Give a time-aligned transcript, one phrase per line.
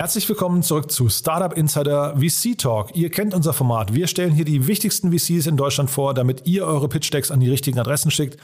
[0.00, 2.94] Herzlich willkommen zurück zu Startup Insider VC Talk.
[2.94, 3.94] Ihr kennt unser Format.
[3.94, 7.40] Wir stellen hier die wichtigsten VCs in Deutschland vor, damit ihr eure Pitch Decks an
[7.40, 8.38] die richtigen Adressen schickt.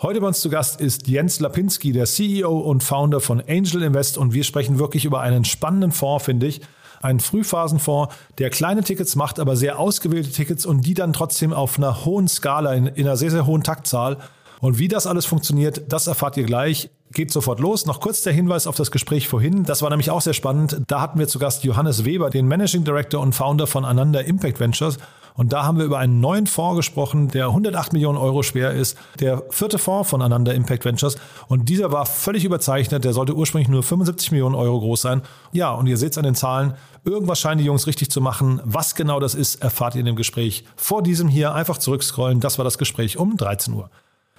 [0.00, 4.16] Heute bei uns zu Gast ist Jens Lapinski, der CEO und Founder von Angel Invest
[4.16, 6.62] und wir sprechen wirklich über einen spannenden Fonds, finde ich.
[7.02, 11.76] Einen Frühphasenfonds, der kleine Tickets macht, aber sehr ausgewählte Tickets und die dann trotzdem auf
[11.76, 14.16] einer hohen Skala, in, in einer sehr, sehr hohen Taktzahl.
[14.60, 16.88] Und wie das alles funktioniert, das erfahrt ihr gleich.
[17.14, 17.86] Geht sofort los.
[17.86, 19.62] Noch kurz der Hinweis auf das Gespräch vorhin.
[19.62, 20.80] Das war nämlich auch sehr spannend.
[20.88, 24.58] Da hatten wir zu Gast Johannes Weber, den Managing Director und Founder von Ananda Impact
[24.58, 24.98] Ventures.
[25.36, 28.98] Und da haben wir über einen neuen Fonds gesprochen, der 108 Millionen Euro schwer ist.
[29.20, 31.16] Der vierte Fonds von Ananda Impact Ventures.
[31.46, 33.04] Und dieser war völlig überzeichnet.
[33.04, 35.22] Der sollte ursprünglich nur 75 Millionen Euro groß sein.
[35.52, 36.74] Ja, und ihr seht es an den Zahlen.
[37.04, 38.60] Irgendwas scheinen die Jungs richtig zu machen.
[38.64, 40.64] Was genau das ist, erfahrt ihr in dem Gespräch.
[40.74, 42.40] Vor diesem hier einfach zurückscrollen.
[42.40, 43.90] Das war das Gespräch um 13 Uhr.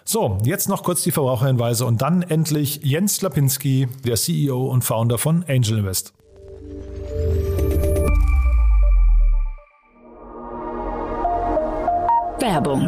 [0.08, 5.18] So, jetzt noch kurz die Verbraucherhinweise und dann endlich Jens Lapinski, der CEO und Founder
[5.18, 6.14] von Angel Invest.
[12.40, 12.88] Werbung.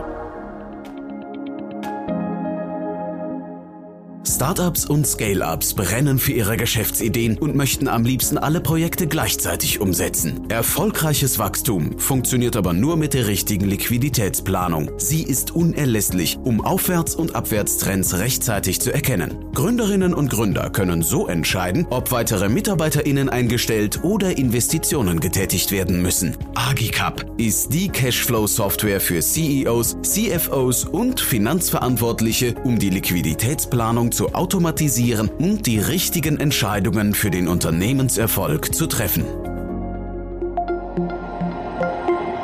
[4.27, 10.49] Startups und Scale-ups brennen für ihre Geschäftsideen und möchten am liebsten alle Projekte gleichzeitig umsetzen.
[10.49, 14.91] Erfolgreiches Wachstum funktioniert aber nur mit der richtigen Liquiditätsplanung.
[14.97, 19.45] Sie ist unerlässlich, um Aufwärts- und Abwärtstrends rechtzeitig zu erkennen.
[19.53, 26.35] Gründerinnen und Gründer können so entscheiden, ob weitere MitarbeiterInnen eingestellt oder Investitionen getätigt werden müssen.
[26.53, 35.67] Agicap ist die Cashflow-Software für CEOs, CFOs und Finanzverantwortliche, um die Liquiditätsplanung zu automatisieren und
[35.67, 39.23] die richtigen Entscheidungen für den Unternehmenserfolg zu treffen.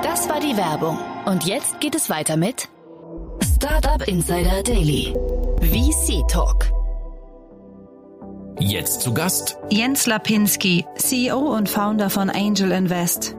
[0.04, 1.00] Das war die Werbung.
[1.26, 2.70] Und jetzt geht es weiter mit
[3.56, 5.16] Startup Insider Daily.
[5.62, 6.72] VC Talk.
[8.60, 13.36] Jetzt zu Gast Jens Lapinski, CEO und Founder von Angel Invest.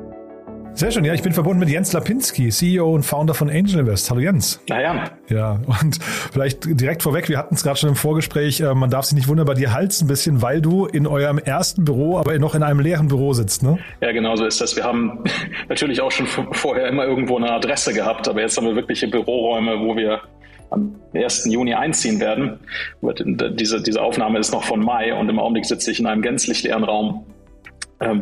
[0.77, 4.11] Sehr schön, ja, ich bin verbunden mit Jens Lapinski, CEO und Founder von Angel Invest.
[4.11, 4.61] Hallo Jens.
[4.69, 5.05] Na ja.
[5.29, 9.05] Ja, und vielleicht direkt vorweg, wir hatten es gerade schon im Vorgespräch, äh, man darf
[9.05, 12.37] sich nicht wundern, bei dir halt's ein bisschen, weil du in eurem ersten Büro, aber
[12.41, 13.79] noch in einem leeren Büro sitzt, ne?
[14.01, 14.75] Ja, genau so ist das.
[14.75, 15.23] Wir haben
[15.69, 19.79] natürlich auch schon vorher immer irgendwo eine Adresse gehabt, aber jetzt haben wir wirkliche Büroräume,
[19.79, 20.23] wo wir
[20.71, 21.47] am 1.
[21.53, 22.59] Juni einziehen werden.
[23.01, 26.65] Diese, diese Aufnahme ist noch von Mai und im Augenblick sitze ich in einem gänzlich
[26.65, 27.27] leeren Raum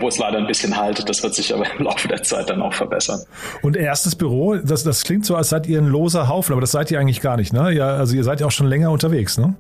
[0.01, 1.09] wo es leider ein bisschen halt.
[1.09, 3.21] Das wird sich aber im Laufe der Zeit dann auch verbessern.
[3.63, 6.73] Und erstes Büro, das, das klingt so, als seid ihr ein loser Haufen, aber das
[6.73, 7.73] seid ihr eigentlich gar nicht, ne?
[7.73, 9.55] Ja, also ihr seid ja auch schon länger unterwegs, ne?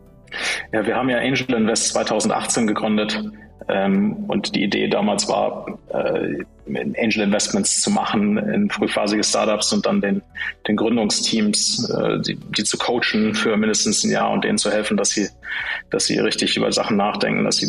[0.73, 3.33] Ja, wir haben ja Angel Invest 2018 gegründet ähm,
[3.69, 10.01] und die Idee damals war, äh, Angel Investments zu machen in frühphasige Startups und dann
[10.01, 10.23] den,
[10.67, 14.97] den Gründungsteams, äh, die, die zu coachen für mindestens ein Jahr und denen zu helfen,
[14.97, 15.29] dass sie,
[15.91, 17.69] dass sie richtig über Sachen nachdenken, dass sie,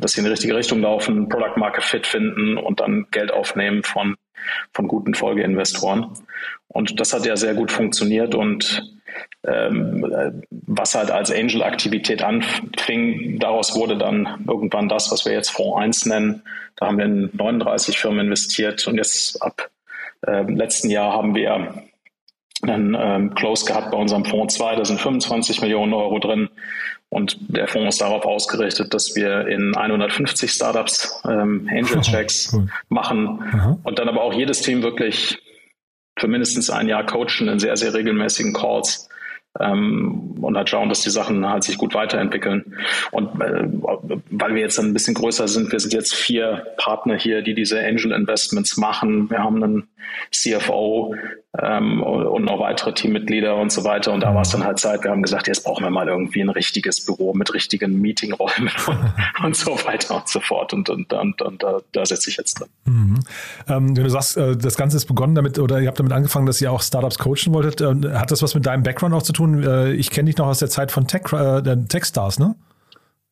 [0.00, 3.82] dass sie in die richtige Richtung laufen, Product Market Fit finden und dann Geld aufnehmen
[3.82, 4.16] von,
[4.72, 6.06] von guten Folgeinvestoren.
[6.68, 8.93] Und das hat ja sehr gut funktioniert und ähm,
[9.42, 16.06] was halt als Angel-Aktivität anfing, daraus wurde dann irgendwann das, was wir jetzt Fonds 1
[16.06, 16.42] nennen.
[16.76, 19.70] Da haben wir in 39 Firmen investiert und jetzt ab
[20.26, 21.84] äh, letzten Jahr haben wir
[22.62, 26.48] einen ähm, Close gehabt bei unserem Fonds 2, da sind 25 Millionen Euro drin.
[27.10, 32.56] Und der Fonds ist darauf ausgerichtet, dass wir in 150 Startups ähm, Angel Checks oh,
[32.56, 32.68] cool.
[32.88, 33.78] machen Aha.
[33.84, 35.38] und dann aber auch jedes Team wirklich
[36.16, 39.08] für mindestens ein Jahr coachen in sehr, sehr regelmäßigen Calls
[39.60, 42.76] ähm, und halt schauen, dass die Sachen halt sich gut weiterentwickeln.
[43.10, 43.68] Und äh,
[44.30, 47.78] weil wir jetzt ein bisschen größer sind, wir sind jetzt vier Partner hier, die diese
[47.80, 49.30] Angel Investments machen.
[49.30, 49.88] Wir haben einen
[50.30, 51.14] CFO
[51.60, 54.12] ähm, und noch weitere Teammitglieder und so weiter.
[54.12, 56.40] Und da war es dann halt Zeit, wir haben gesagt, jetzt brauchen wir mal irgendwie
[56.40, 60.72] ein richtiges Büro mit richtigen Meetingräumen und, und so weiter und so fort.
[60.72, 62.68] Und, und, und, und da, da setze ich jetzt drin.
[62.84, 63.20] Mhm.
[63.68, 66.60] Ähm, du sagst, äh, das Ganze ist begonnen damit, oder ihr habt damit angefangen, dass
[66.60, 67.80] ihr auch Startups coachen wolltet.
[67.80, 69.62] Äh, hat das was mit deinem Background auch zu tun?
[69.62, 72.54] Äh, ich kenne dich noch aus der Zeit von Tech, äh, Techstars, ne?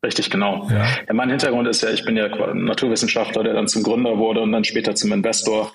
[0.04, 0.66] Richtig, genau.
[0.68, 0.84] Ja.
[1.06, 1.14] ja.
[1.14, 4.64] mein Hintergrund ist ja, ich bin ja Naturwissenschaftler, der dann zum Gründer wurde und dann
[4.64, 5.72] später zum Investor.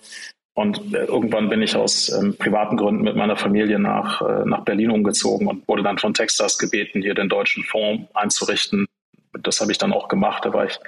[0.57, 4.61] Und äh, irgendwann bin ich aus ähm, privaten Gründen mit meiner Familie nach, äh, nach
[4.61, 8.87] Berlin umgezogen und wurde dann von Texas gebeten, hier den deutschen Fonds einzurichten.
[9.43, 10.45] das habe ich dann auch gemacht.
[10.45, 10.79] Da war ich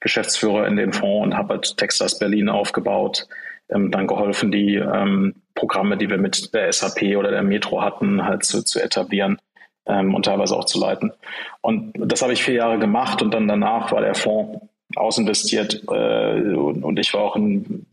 [0.00, 3.28] Geschäftsführer in dem Fonds und habe halt Texas Berlin aufgebaut,
[3.68, 8.24] ähm, dann geholfen, die ähm, Programme, die wir mit der SAP oder der Metro hatten,
[8.24, 9.38] halt zu, zu etablieren
[9.86, 11.12] ähm, und teilweise auch zu leiten.
[11.60, 14.66] Und das habe ich vier Jahre gemacht und dann danach war der Fonds
[14.96, 17.86] ausinvestiert äh, und, und ich war auch in,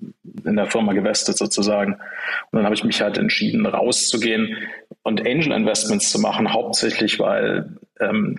[0.46, 1.94] in der Firma gewestet sozusagen.
[1.94, 4.58] Und dann habe ich mich halt entschieden, rauszugehen
[5.04, 8.38] und Angel Investments zu machen, hauptsächlich weil ähm,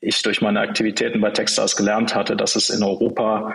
[0.00, 3.54] ich durch meine Aktivitäten bei Techstars gelernt hatte, dass es in Europa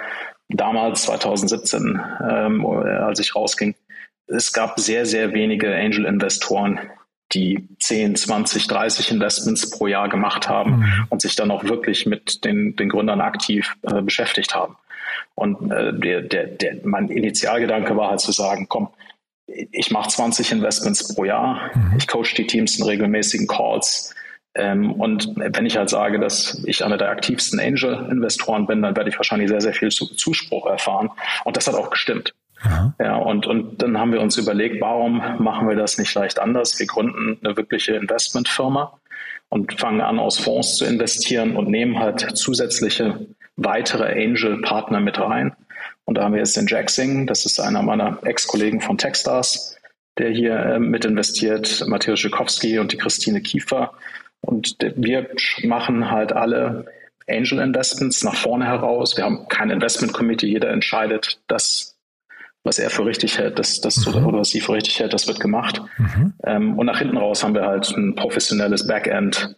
[0.49, 3.75] damals 2017, ähm, als ich rausging,
[4.27, 6.79] es gab sehr, sehr wenige Angel-Investoren,
[7.33, 11.07] die 10, 20, 30 Investments pro Jahr gemacht haben mhm.
[11.09, 14.75] und sich dann auch wirklich mit den, den Gründern aktiv äh, beschäftigt haben.
[15.35, 18.89] Und äh, der, der, der, mein Initialgedanke war halt zu sagen, komm,
[19.47, 21.97] ich mache 20 Investments pro Jahr, mhm.
[21.97, 24.13] ich coach die Teams in regelmäßigen Calls.
[24.53, 29.09] Ähm, und wenn ich halt sage, dass ich einer der aktivsten Angel-Investoren bin, dann werde
[29.09, 31.09] ich wahrscheinlich sehr, sehr viel Zuspruch erfahren.
[31.45, 32.33] Und das hat auch gestimmt.
[32.63, 32.93] Aha.
[32.99, 36.79] Ja, und, und dann haben wir uns überlegt, warum machen wir das nicht leicht anders?
[36.79, 38.99] Wir gründen eine wirkliche Investmentfirma
[39.49, 43.27] und fangen an, aus Fonds zu investieren und nehmen halt zusätzliche
[43.57, 45.53] weitere Angel-Partner mit rein.
[46.05, 49.77] Und da haben wir jetzt den Jack Singh, das ist einer meiner Ex-Kollegen von Techstars,
[50.17, 53.93] der hier äh, mit investiert, Matthias Schikowski und die Christine Kiefer.
[54.41, 55.29] Und wir
[55.63, 56.85] machen halt alle
[57.29, 59.15] Angel Investments nach vorne heraus.
[59.15, 61.90] Wir haben kein Investment Committee, jeder entscheidet das,
[62.63, 64.25] was er für richtig hält, das, das mhm.
[64.25, 65.81] oder was sie für richtig hält, das wird gemacht.
[65.97, 66.33] Mhm.
[66.43, 69.55] Ähm, und nach hinten raus haben wir halt ein professionelles Backend,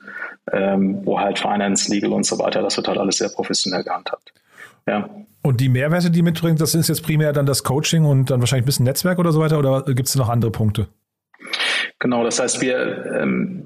[0.51, 4.33] ähm, wo halt Finance, Legal und so weiter, das wird halt alles sehr professionell gehandhabt.
[4.87, 5.09] Ja.
[5.41, 8.63] Und die Mehrwerte, die mitbringt, das ist jetzt primär dann das Coaching und dann wahrscheinlich
[8.63, 10.87] ein bisschen Netzwerk oder so weiter oder gibt es noch andere Punkte?
[11.99, 13.63] Genau, das heißt, wir, ähm,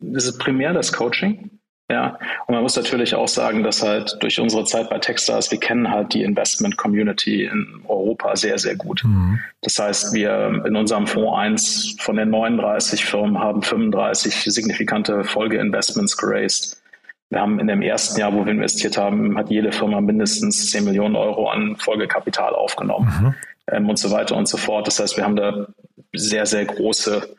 [0.00, 1.50] das ist primär das Coaching.
[1.92, 5.60] Ja, und man muss natürlich auch sagen, dass halt durch unsere Zeit bei Techstars, wir
[5.60, 9.02] kennen halt die Investment Community in Europa sehr, sehr gut.
[9.04, 9.40] Mhm.
[9.60, 16.16] Das heißt, wir in unserem Fonds 1 von den 39 Firmen haben 35 signifikante Folgeinvestments
[16.16, 16.82] geraced.
[17.28, 20.84] Wir haben in dem ersten Jahr, wo wir investiert haben, hat jede Firma mindestens 10
[20.84, 23.34] Millionen Euro an Folgekapital aufgenommen mhm.
[23.70, 24.86] ähm, und so weiter und so fort.
[24.86, 25.66] Das heißt, wir haben da
[26.14, 27.36] sehr, sehr große,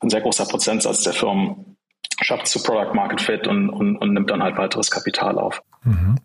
[0.00, 1.76] ein sehr großer Prozentsatz der Firmen
[2.20, 5.62] schafft zu Product Market Fit und, und, und nimmt dann halt weiteres Kapital auf.
[5.84, 6.16] Mhm.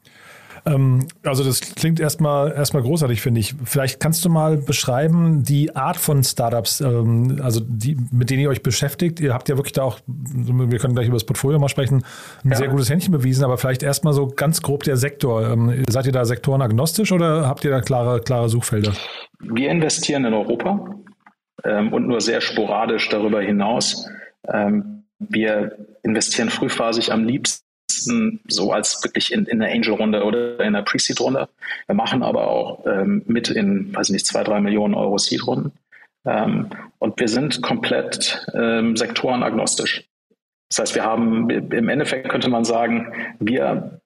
[0.66, 3.54] Ähm, also das klingt erstmal erstmal großartig, finde ich.
[3.64, 8.50] Vielleicht kannst du mal beschreiben die Art von Startups, ähm, also die, mit denen ihr
[8.50, 9.20] euch beschäftigt.
[9.20, 12.04] Ihr habt ja wirklich da auch, wir können gleich über das Portfolio mal sprechen,
[12.44, 12.56] ein ja.
[12.56, 15.48] sehr gutes Händchen bewiesen, aber vielleicht erstmal so ganz grob der Sektor.
[15.48, 18.94] Ähm, seid ihr da sektorenagnostisch oder habt ihr da klare, klare Suchfelder?
[19.40, 20.96] Wir investieren in Europa
[21.64, 24.10] ähm, und nur sehr sporadisch darüber hinaus.
[24.52, 30.74] Ähm, wir investieren frühphasig am liebsten so als wirklich in, in der Angel-Runde oder in
[30.74, 31.50] der Pre-Seed-Runde.
[31.88, 35.72] Wir machen aber auch ähm, mit in, weiß nicht, zwei, drei Millionen Euro Seed-Runden.
[36.26, 36.70] Ähm,
[37.00, 40.04] und wir sind komplett ähm, sektorenagnostisch.
[40.70, 44.02] Das heißt, wir haben im Endeffekt könnte man sagen, wir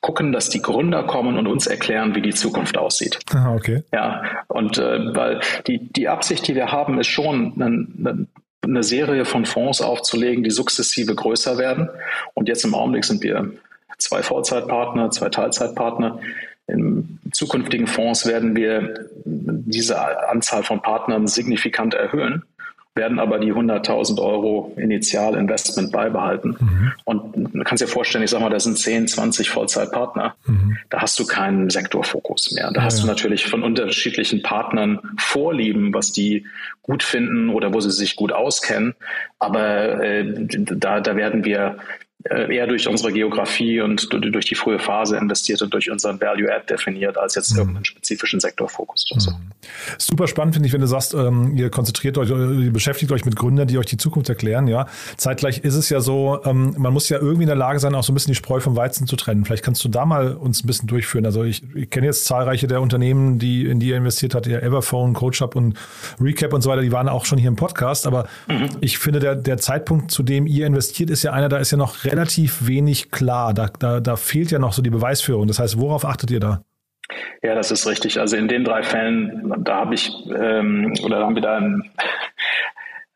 [0.00, 3.18] gucken, dass die Gründer kommen und uns erklären, wie die Zukunft aussieht.
[3.32, 3.82] Aha, okay.
[3.92, 8.28] Ja, und äh, weil die, die Absicht, die wir haben, ist schon, einen, einen
[8.64, 11.88] eine Serie von Fonds aufzulegen, die sukzessive größer werden.
[12.34, 13.50] Und jetzt im Augenblick sind wir
[13.98, 16.20] zwei Vollzeitpartner, zwei Teilzeitpartner.
[16.66, 22.44] In zukünftigen Fonds werden wir diese Anzahl von Partnern signifikant erhöhen
[22.94, 26.56] werden aber die 100.000 Euro Initialinvestment beibehalten.
[26.58, 26.92] Mhm.
[27.04, 30.36] Und du kannst dir vorstellen, ich sag mal, da sind 10, 20 Vollzeitpartner.
[30.46, 30.76] Mhm.
[30.90, 32.70] Da hast du keinen Sektorfokus mehr.
[32.72, 36.46] Da ja, hast du natürlich von unterschiedlichen Partnern Vorlieben, was die
[36.82, 38.94] gut finden oder wo sie sich gut auskennen.
[39.40, 41.78] Aber äh, da, da werden wir
[42.30, 46.64] eher durch unsere Geografie und durch die frühe Phase investiert und durch unseren Value Add
[46.70, 47.58] definiert, als jetzt mhm.
[47.58, 49.30] irgendeinen spezifischen Sektorfokus oder so.
[49.32, 49.36] Mhm.
[49.98, 53.36] Super spannend finde ich, wenn du sagst, ähm, ihr konzentriert euch, ihr beschäftigt euch mit
[53.36, 54.68] Gründern, die euch die Zukunft erklären.
[54.68, 54.86] Ja,
[55.18, 58.02] zeitgleich ist es ja so, ähm, man muss ja irgendwie in der Lage sein, auch
[58.02, 59.44] so ein bisschen die Spreu vom Weizen zu trennen.
[59.44, 61.26] Vielleicht kannst du da mal uns ein bisschen durchführen.
[61.26, 64.60] Also ich, ich kenne jetzt zahlreiche der Unternehmen, die in die ihr investiert habt, ja
[64.60, 65.76] Everphone, CoachUp und
[66.18, 66.80] Recap und so weiter.
[66.80, 68.70] Die waren auch schon hier im Podcast, aber mhm.
[68.80, 71.76] ich finde der der Zeitpunkt, zu dem ihr investiert, ist ja einer, da ist ja
[71.76, 72.13] noch relativ
[72.66, 73.54] wenig klar.
[73.54, 75.46] Da, da, da fehlt ja noch so die Beweisführung.
[75.46, 76.62] Das heißt, worauf achtet ihr da?
[77.42, 78.18] Ja, das ist richtig.
[78.18, 81.60] Also in den drei Fällen, da habe ich, ähm, oder da haben wir da,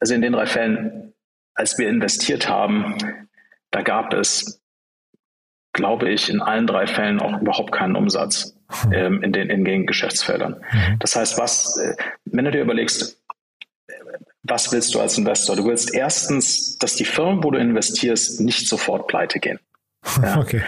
[0.01, 1.13] also in den drei Fällen,
[1.55, 2.97] als wir investiert haben,
[3.71, 4.63] da gab es,
[5.73, 8.93] glaube ich, in allen drei Fällen auch überhaupt keinen Umsatz hm.
[8.93, 10.57] ähm, in, den, in den Geschäftsfeldern.
[10.73, 10.99] Mhm.
[10.99, 11.95] Das heißt, was, äh,
[12.27, 13.19] wenn du dir überlegst,
[14.49, 15.57] was willst du als Investor?
[15.57, 19.59] Du willst erstens, dass die Firmen, wo du investierst, nicht sofort pleite gehen.
[20.23, 20.39] Ja.
[20.39, 20.63] Okay.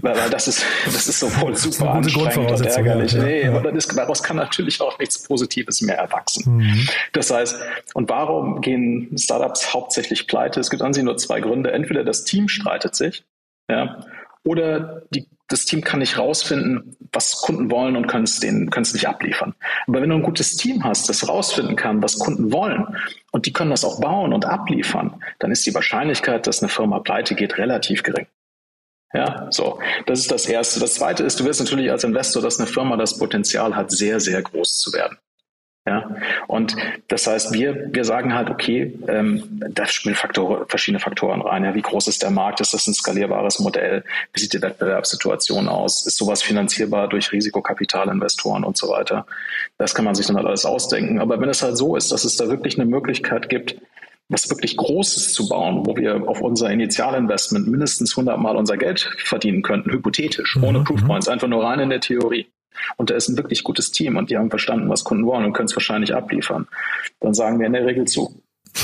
[0.00, 3.12] Weil, weil, das ist, das ist sowohl super anstrengend und ärgerlich.
[3.12, 3.54] Ja, nee, ja.
[3.54, 6.56] aber das, daraus kann natürlich auch nichts Positives mehr erwachsen.
[6.56, 6.88] Mhm.
[7.12, 7.56] Das heißt,
[7.94, 10.60] und warum gehen Startups hauptsächlich pleite?
[10.60, 11.72] Es gibt an sich nur zwei Gründe.
[11.72, 13.24] Entweder das Team streitet sich,
[13.70, 14.04] ja,
[14.44, 18.82] oder die, das Team kann nicht rausfinden, was Kunden wollen und können es denen, können
[18.82, 19.54] es nicht abliefern.
[19.86, 22.96] Aber wenn du ein gutes Team hast, das rausfinden kann, was Kunden wollen
[23.32, 26.98] und die können das auch bauen und abliefern, dann ist die Wahrscheinlichkeit, dass eine Firma
[27.00, 28.26] pleite geht, relativ gering.
[29.12, 29.78] Ja, so.
[30.06, 30.80] Das ist das Erste.
[30.80, 34.20] Das Zweite ist, du wirst natürlich als Investor, dass eine Firma das Potenzial hat, sehr,
[34.20, 35.16] sehr groß zu werden.
[35.86, 36.16] Ja,
[36.48, 36.76] und
[37.06, 41.62] das heißt, wir, wir sagen halt, okay, ähm, da spielen Faktor, verschiedene Faktoren rein.
[41.62, 42.60] Ja, wie groß ist der Markt?
[42.60, 44.02] Ist das ein skalierbares Modell?
[44.32, 46.04] Wie sieht die Wettbewerbssituation aus?
[46.04, 49.26] Ist sowas finanzierbar durch Risikokapitalinvestoren und so weiter?
[49.78, 51.20] Das kann man sich dann halt alles ausdenken.
[51.20, 53.76] Aber wenn es halt so ist, dass es da wirklich eine Möglichkeit gibt,
[54.28, 59.08] was wirklich Großes zu bauen, wo wir auf unser Initialinvestment mindestens 100 Mal unser Geld
[59.18, 60.84] verdienen könnten, hypothetisch, ohne mhm.
[60.84, 62.48] Proofpoints, einfach nur rein in der Theorie.
[62.96, 65.52] Und da ist ein wirklich gutes Team und die haben verstanden, was Kunden wollen und
[65.52, 66.66] können es wahrscheinlich abliefern.
[67.20, 68.42] Dann sagen wir in der Regel zu.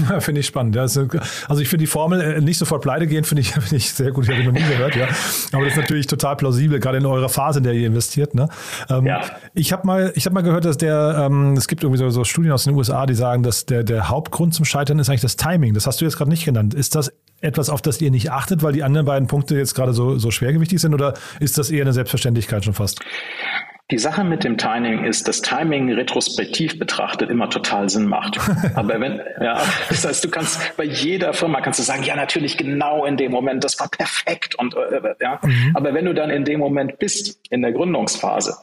[0.08, 0.74] Ja, finde ich spannend.
[0.74, 3.92] Ja, also ich finde die Formel äh, nicht sofort pleite gehen, finde ich, find ich
[3.92, 4.24] sehr gut.
[4.24, 5.08] Ich habe noch nie gehört, ja.
[5.52, 8.34] Aber das ist natürlich total plausibel, gerade in eurer Phase, in der ihr investiert.
[8.34, 8.48] Ne?
[8.88, 9.20] Ähm, ja.
[9.54, 12.24] Ich habe mal, ich habe mal gehört, dass der, ähm, es gibt irgendwie so, so,
[12.24, 15.36] Studien aus den USA, die sagen, dass der, der Hauptgrund zum Scheitern ist eigentlich das
[15.36, 15.74] Timing.
[15.74, 16.74] Das hast du jetzt gerade nicht genannt.
[16.74, 19.92] Ist das etwas, auf das ihr nicht achtet, weil die anderen beiden Punkte jetzt gerade
[19.92, 23.00] so, so schwergewichtig sind, oder ist das eher eine Selbstverständlichkeit schon fast?
[23.90, 28.38] Die Sache mit dem Timing ist, dass Timing retrospektiv betrachtet immer total Sinn macht.
[28.74, 32.56] Aber wenn, ja, das heißt, du kannst bei jeder Firma kannst du sagen, ja, natürlich
[32.56, 35.40] genau in dem Moment, das war perfekt und, äh, ja.
[35.42, 35.72] Mhm.
[35.74, 38.56] Aber wenn du dann in dem Moment bist, in der Gründungsphase,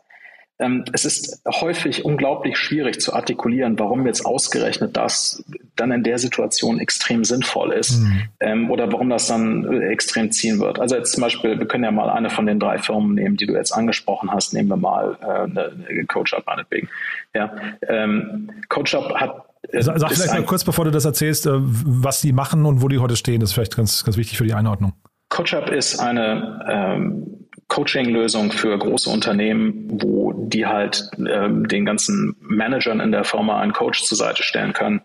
[0.91, 5.43] es ist häufig unglaublich schwierig zu artikulieren, warum jetzt ausgerechnet das
[5.77, 8.21] dann in der Situation extrem sinnvoll ist mhm.
[8.41, 10.79] ähm, oder warum das dann äh, extrem ziehen wird.
[10.79, 13.45] Also jetzt zum Beispiel, wir können ja mal eine von den drei Firmen nehmen, die
[13.45, 14.53] du jetzt angesprochen hast.
[14.53, 16.89] Nehmen wir mal äh, eine, eine CoachUp meinetwegen.
[17.33, 17.53] Ja,
[17.87, 22.33] ähm, CoachUp hat äh, Sag vielleicht mal kurz, bevor du das erzählst, äh, was die
[22.33, 23.39] machen und wo die heute stehen.
[23.39, 24.93] Das ist vielleicht ganz, ganz wichtig für die Einordnung.
[25.29, 32.99] CoachUp ist eine ähm, Coaching-Lösung für große Unternehmen, wo die halt ähm, den ganzen Managern
[32.99, 35.01] in der Firma einen Coach zur Seite stellen können.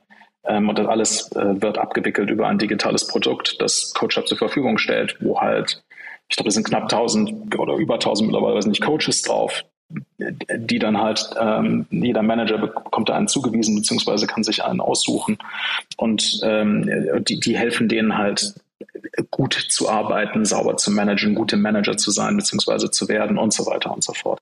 [0.46, 4.78] Ähm, und das alles äh, wird abgewickelt über ein digitales Produkt, das CoachUp zur Verfügung
[4.78, 5.84] stellt, wo halt,
[6.28, 9.62] ich glaube, es sind knapp 1000 oder über 1000 mittlerweile nicht Coaches drauf,
[10.18, 15.38] die dann halt, ähm, jeder Manager bekommt da einen zugewiesen, beziehungsweise kann sich einen aussuchen.
[15.98, 16.90] Und ähm,
[17.24, 18.54] die, die helfen denen halt
[19.30, 22.90] gut zu arbeiten, sauber zu managen, gute Manager zu sein bzw.
[22.90, 24.40] zu werden und so weiter und so fort.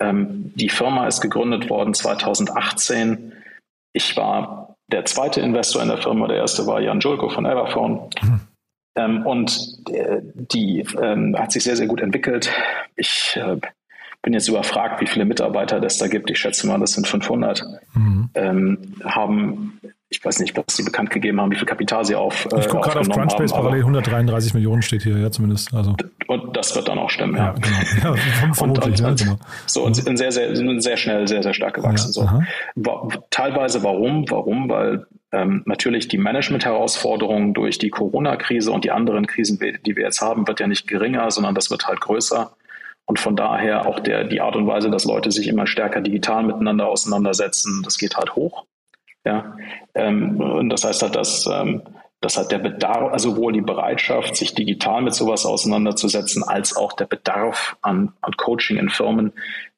[0.00, 3.32] Ähm, die Firma ist gegründet worden 2018.
[3.92, 6.26] Ich war der zweite Investor in der Firma.
[6.26, 8.10] Der erste war Jan Julko von Everphone.
[8.22, 8.40] Mhm.
[8.96, 12.50] Ähm, und äh, die ähm, hat sich sehr, sehr gut entwickelt.
[12.96, 13.56] Ich äh,
[14.22, 16.30] bin jetzt überfragt, wie viele Mitarbeiter das da gibt.
[16.30, 17.64] Ich schätze mal, das sind 500.
[17.94, 18.30] Mhm.
[18.34, 19.80] Ähm, haben
[20.12, 22.44] ich weiß nicht, was sie bekannt gegeben haben, wie viel Kapital sie auf.
[22.58, 25.72] Ich gucke äh, gerade auf Crunchbase parallel 133 Millionen steht hier, ja, zumindest.
[25.72, 25.94] Also.
[26.26, 27.54] Und das wird dann auch stimmen, ja.
[27.54, 28.16] ja genau.
[28.16, 29.38] Ja, vermutlich, und, und, ja, genau.
[29.66, 32.12] So, und sind sehr, sehr, sind sehr schnell, sehr, sehr stark gewachsen.
[32.16, 32.40] Ja,
[32.74, 33.20] so.
[33.30, 34.28] Teilweise warum?
[34.28, 34.68] Warum?
[34.68, 40.20] Weil ähm, natürlich die Management-Herausforderungen durch die Corona-Krise und die anderen Krisen, die wir jetzt
[40.20, 42.50] haben, wird ja nicht geringer, sondern das wird halt größer.
[43.10, 46.44] Und von daher auch der, die Art und Weise, dass Leute sich immer stärker digital
[46.44, 48.66] miteinander auseinandersetzen, das geht halt hoch.
[49.24, 49.56] Ja,
[49.96, 51.82] ähm, und das heißt halt, dass, ähm,
[52.20, 56.92] dass halt der Bedarf, also sowohl die Bereitschaft, sich digital mit sowas auseinanderzusetzen, als auch
[56.92, 59.32] der Bedarf an, an Coaching in Firmen,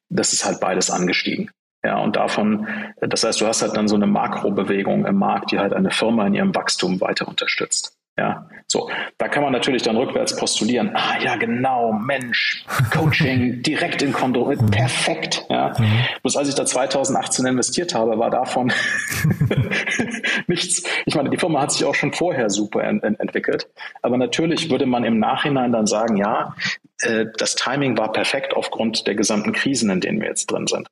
[0.09, 1.49] das ist halt beides angestiegen.
[1.83, 2.67] Ja, und davon,
[3.01, 6.27] das heißt, du hast halt dann so eine Makrobewegung im Markt, die halt eine Firma
[6.27, 7.97] in ihrem Wachstum weiter unterstützt.
[8.17, 8.91] Ja, so.
[9.17, 10.91] Da kann man natürlich dann rückwärts postulieren.
[10.93, 14.69] Ah, ja, genau, Mensch, Coaching direkt in Konto, mhm.
[14.69, 15.45] perfekt.
[15.49, 15.73] Ja.
[15.77, 15.99] Mhm.
[16.21, 18.71] Bloß als ich da 2018 investiert habe, war davon
[20.47, 20.83] nichts.
[21.05, 23.67] Ich meine, die Firma hat sich auch schon vorher super ent entwickelt.
[24.03, 26.55] Aber natürlich würde man im Nachhinein dann sagen, ja,
[27.01, 30.87] äh, das Timing war perfekt aufgrund der gesamten Krisen, in denen wir jetzt drin sind.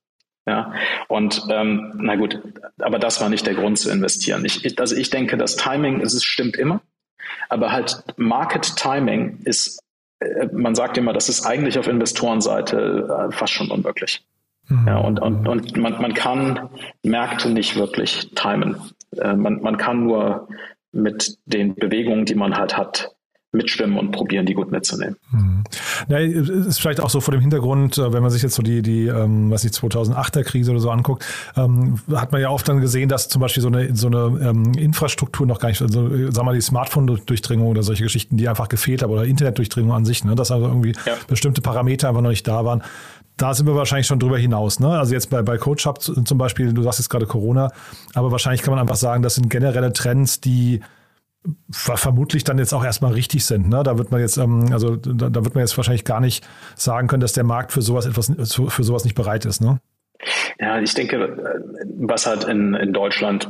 [0.48, 0.74] Ja,
[1.08, 2.42] und ähm, na gut,
[2.80, 4.44] aber das war nicht der Grund zu investieren.
[4.44, 6.82] Ich, ich, also ich denke, das Timing, es stimmt immer.
[7.50, 9.84] Aber halt Market Timing ist,
[10.20, 14.24] äh, man sagt immer, das ist eigentlich auf Investorenseite äh, fast schon unmöglich.
[14.68, 14.88] Mhm.
[14.88, 16.70] Ja, und und, und man, man kann
[17.04, 18.78] Märkte nicht wirklich timen.
[19.18, 20.48] Äh, man, man kann nur
[20.92, 23.16] mit den Bewegungen, die man halt hat,
[23.54, 25.18] mitschwimmen und probieren, die gut mitzunehmen.
[25.32, 25.64] Mhm.
[26.08, 28.82] Na, ist vielleicht auch so vor dem Hintergrund, äh, wenn man sich jetzt so die,
[28.82, 31.26] die ähm, was ich 2008er Krise oder so anguckt,
[31.58, 34.74] ähm, hat man ja oft dann gesehen, dass zum Beispiel so eine, so eine ähm,
[34.76, 38.70] Infrastruktur noch gar nicht, also sagen wir mal die Smartphone-Durchdringung oder solche Geschichten, die einfach
[38.70, 41.16] gefehlt haben oder Internetdurchdringung an sich, ne, dass also irgendwie ja.
[41.28, 42.84] bestimmte Parameter einfach noch nicht da waren.
[43.36, 44.80] Da sind wir wahrscheinlich schon drüber hinaus.
[44.80, 44.88] Ne?
[44.88, 47.72] Also jetzt bei, bei CoachUp zum Beispiel, du sagst jetzt gerade Corona,
[48.14, 50.82] aber wahrscheinlich kann man einfach sagen, das sind generelle Trends, die
[51.72, 53.70] vermutlich dann jetzt auch erstmal richtig sind.
[53.70, 53.84] Ne?
[53.84, 57.08] Da wird man jetzt, ähm, also da, da, wird man jetzt wahrscheinlich gar nicht sagen
[57.08, 59.62] können, dass der Markt für sowas etwas für sowas nicht bereit ist.
[59.62, 59.80] Ne?
[60.60, 63.50] Ja, ich denke, was halt in, in Deutschland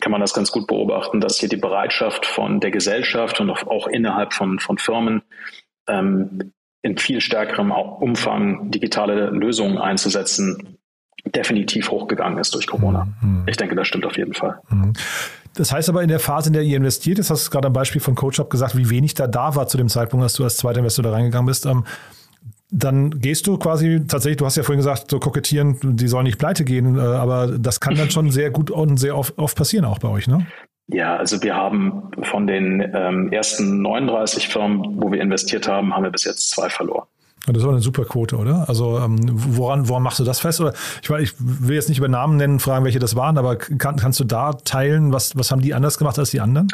[0.00, 3.86] kann man das ganz gut beobachten, dass hier die Bereitschaft von der Gesellschaft und auch
[3.86, 5.22] innerhalb von, von Firmen
[5.86, 10.78] ähm, in viel stärkerem Umfang digitale Lösungen einzusetzen,
[11.24, 13.08] definitiv hochgegangen ist durch Corona.
[13.20, 13.44] Mhm.
[13.46, 14.60] Ich denke, das stimmt auf jeden Fall.
[14.68, 14.92] Mhm.
[15.54, 17.72] Das heißt aber in der Phase, in der ihr investiert, das hast du gerade am
[17.72, 20.56] Beispiel von CoachUp gesagt, wie wenig da da war zu dem Zeitpunkt, als du als
[20.56, 21.66] zweiter Investor da reingegangen bist.
[21.66, 21.84] Ähm,
[22.70, 26.38] dann gehst du quasi tatsächlich, du hast ja vorhin gesagt, so kokettieren, die sollen nicht
[26.38, 29.84] pleite gehen, äh, aber das kann dann schon sehr gut und sehr oft, oft passieren
[29.84, 30.46] auch bei euch, ne?
[30.88, 36.02] Ja, also wir haben von den ähm, ersten 39 Firmen, wo wir investiert haben, haben
[36.02, 37.06] wir bis jetzt zwei verloren.
[37.46, 38.68] Das ist aber eine super Quote, oder?
[38.68, 40.60] Also ähm, woran, woran machst du das fest?
[40.60, 40.72] Oder
[41.02, 44.18] ich, ich will jetzt nicht über Namen nennen, fragen, welche das waren, aber kann, kannst
[44.20, 46.68] du da teilen, was, was haben die anders gemacht als die anderen?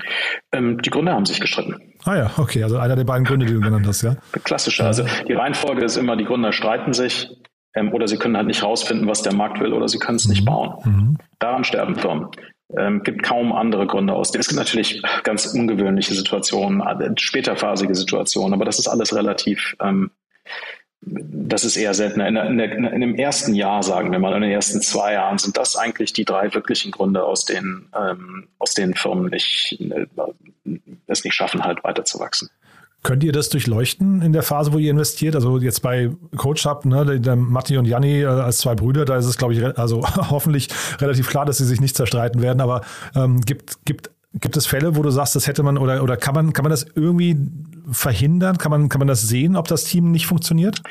[0.52, 1.76] Ähm, die Gründer haben sich gestritten.
[2.04, 4.16] Ah ja, okay, also einer der beiden Gründe, die du genannt hast, ja.
[4.44, 4.86] Klassischer.
[4.86, 7.28] Also die Reihenfolge ist immer, die Gründer streiten sich
[7.74, 10.26] ähm, oder sie können halt nicht rausfinden, was der Markt will oder sie können es
[10.26, 10.30] mhm.
[10.30, 10.74] nicht bauen.
[10.84, 11.16] Mhm.
[11.38, 12.28] Daran sterben Firmen.
[12.78, 14.32] Ähm, gibt kaum andere Gründe aus.
[14.32, 20.12] Es gibt natürlich ganz ungewöhnliche Situationen, äh, späterphasige Situationen, aber das ist alles relativ ähm,
[21.02, 22.28] das ist eher seltener.
[22.28, 25.56] In, in, in, dem ersten Jahr, sagen wir mal, in den ersten zwei Jahren sind
[25.56, 30.06] das eigentlich die drei wirklichen Gründe, aus denen, ähm, aus denen Firmen nicht, äh,
[31.06, 32.50] es nicht schaffen, halt weiterzuwachsen.
[33.02, 35.34] Könnt ihr das durchleuchten in der Phase, wo ihr investiert?
[35.34, 39.16] Also jetzt bei CoachUp, ne, der, der Matti und Janni äh, als zwei Brüder, da
[39.16, 42.60] ist es, glaube ich, also hoffentlich relativ klar, dass sie sich nicht zerstreiten werden.
[42.60, 42.82] Aber
[43.16, 46.34] ähm, gibt, gibt Gibt es Fälle, wo du sagst, das hätte man oder, oder kann
[46.34, 47.36] man, kann man das irgendwie
[47.90, 48.58] verhindern?
[48.58, 50.82] Kann man, kann man das sehen, ob das Team nicht funktioniert?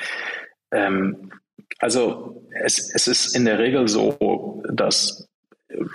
[0.71, 1.31] Ähm,
[1.79, 5.29] also es, es ist in der Regel so, dass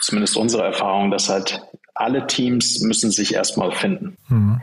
[0.00, 1.61] zumindest unsere Erfahrung, dass halt
[1.94, 4.16] alle Teams müssen sich erstmal finden.
[4.28, 4.62] Mhm.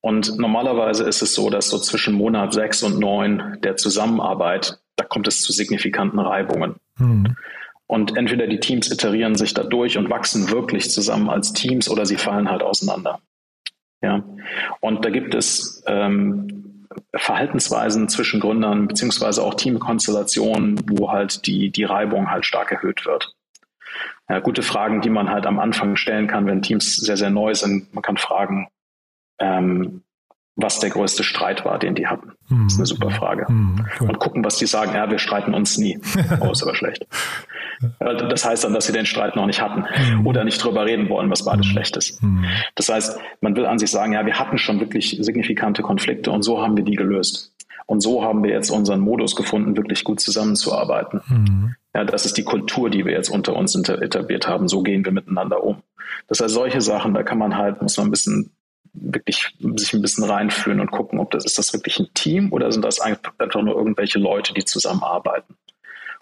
[0.00, 5.04] Und normalerweise ist es so, dass so zwischen Monat sechs und neun der Zusammenarbeit, da
[5.04, 6.76] kommt es zu signifikanten Reibungen.
[6.98, 7.36] Mhm.
[7.86, 12.06] Und entweder die Teams iterieren sich da durch und wachsen wirklich zusammen als Teams oder
[12.06, 13.20] sie fallen halt auseinander.
[14.02, 14.22] Ja.
[14.80, 21.84] Und da gibt es ähm, Verhaltensweisen zwischen Gründern beziehungsweise auch Teamkonstellationen, wo halt die, die
[21.84, 23.34] Reibung halt stark erhöht wird.
[24.28, 27.54] Ja, gute Fragen, die man halt am Anfang stellen kann, wenn Teams sehr, sehr neu
[27.54, 27.94] sind.
[27.94, 28.68] Man kann fragen,
[29.38, 30.02] ähm,
[30.56, 32.32] was der größte Streit war, den die hatten.
[32.48, 33.50] Das ist eine super Frage.
[33.50, 34.08] Mhm, cool.
[34.08, 34.94] Und gucken, was die sagen.
[34.94, 35.98] Ja, wir streiten uns nie.
[36.40, 37.06] Oh, ist aber schlecht.
[37.98, 40.26] Das heißt dann, dass sie den Streit noch nicht hatten mhm.
[40.26, 41.70] oder nicht drüber reden wollen, was beides mhm.
[41.70, 42.22] schlecht ist.
[42.22, 42.44] Mhm.
[42.74, 46.42] Das heißt, man will an sich sagen, ja, wir hatten schon wirklich signifikante Konflikte und
[46.42, 47.52] so haben wir die gelöst.
[47.86, 51.20] Und so haben wir jetzt unseren Modus gefunden, wirklich gut zusammenzuarbeiten.
[51.28, 51.74] Mhm.
[51.94, 54.68] Ja, das ist die Kultur, die wir jetzt unter uns etabliert haben.
[54.68, 55.82] So gehen wir miteinander um.
[56.28, 58.50] Das heißt, solche Sachen, da kann man halt, muss man ein bisschen
[58.94, 62.70] wirklich sich ein bisschen reinfühlen und gucken, ob das ist das wirklich ein Team oder
[62.70, 63.32] sind das einfach
[63.62, 65.56] nur irgendwelche Leute, die zusammenarbeiten.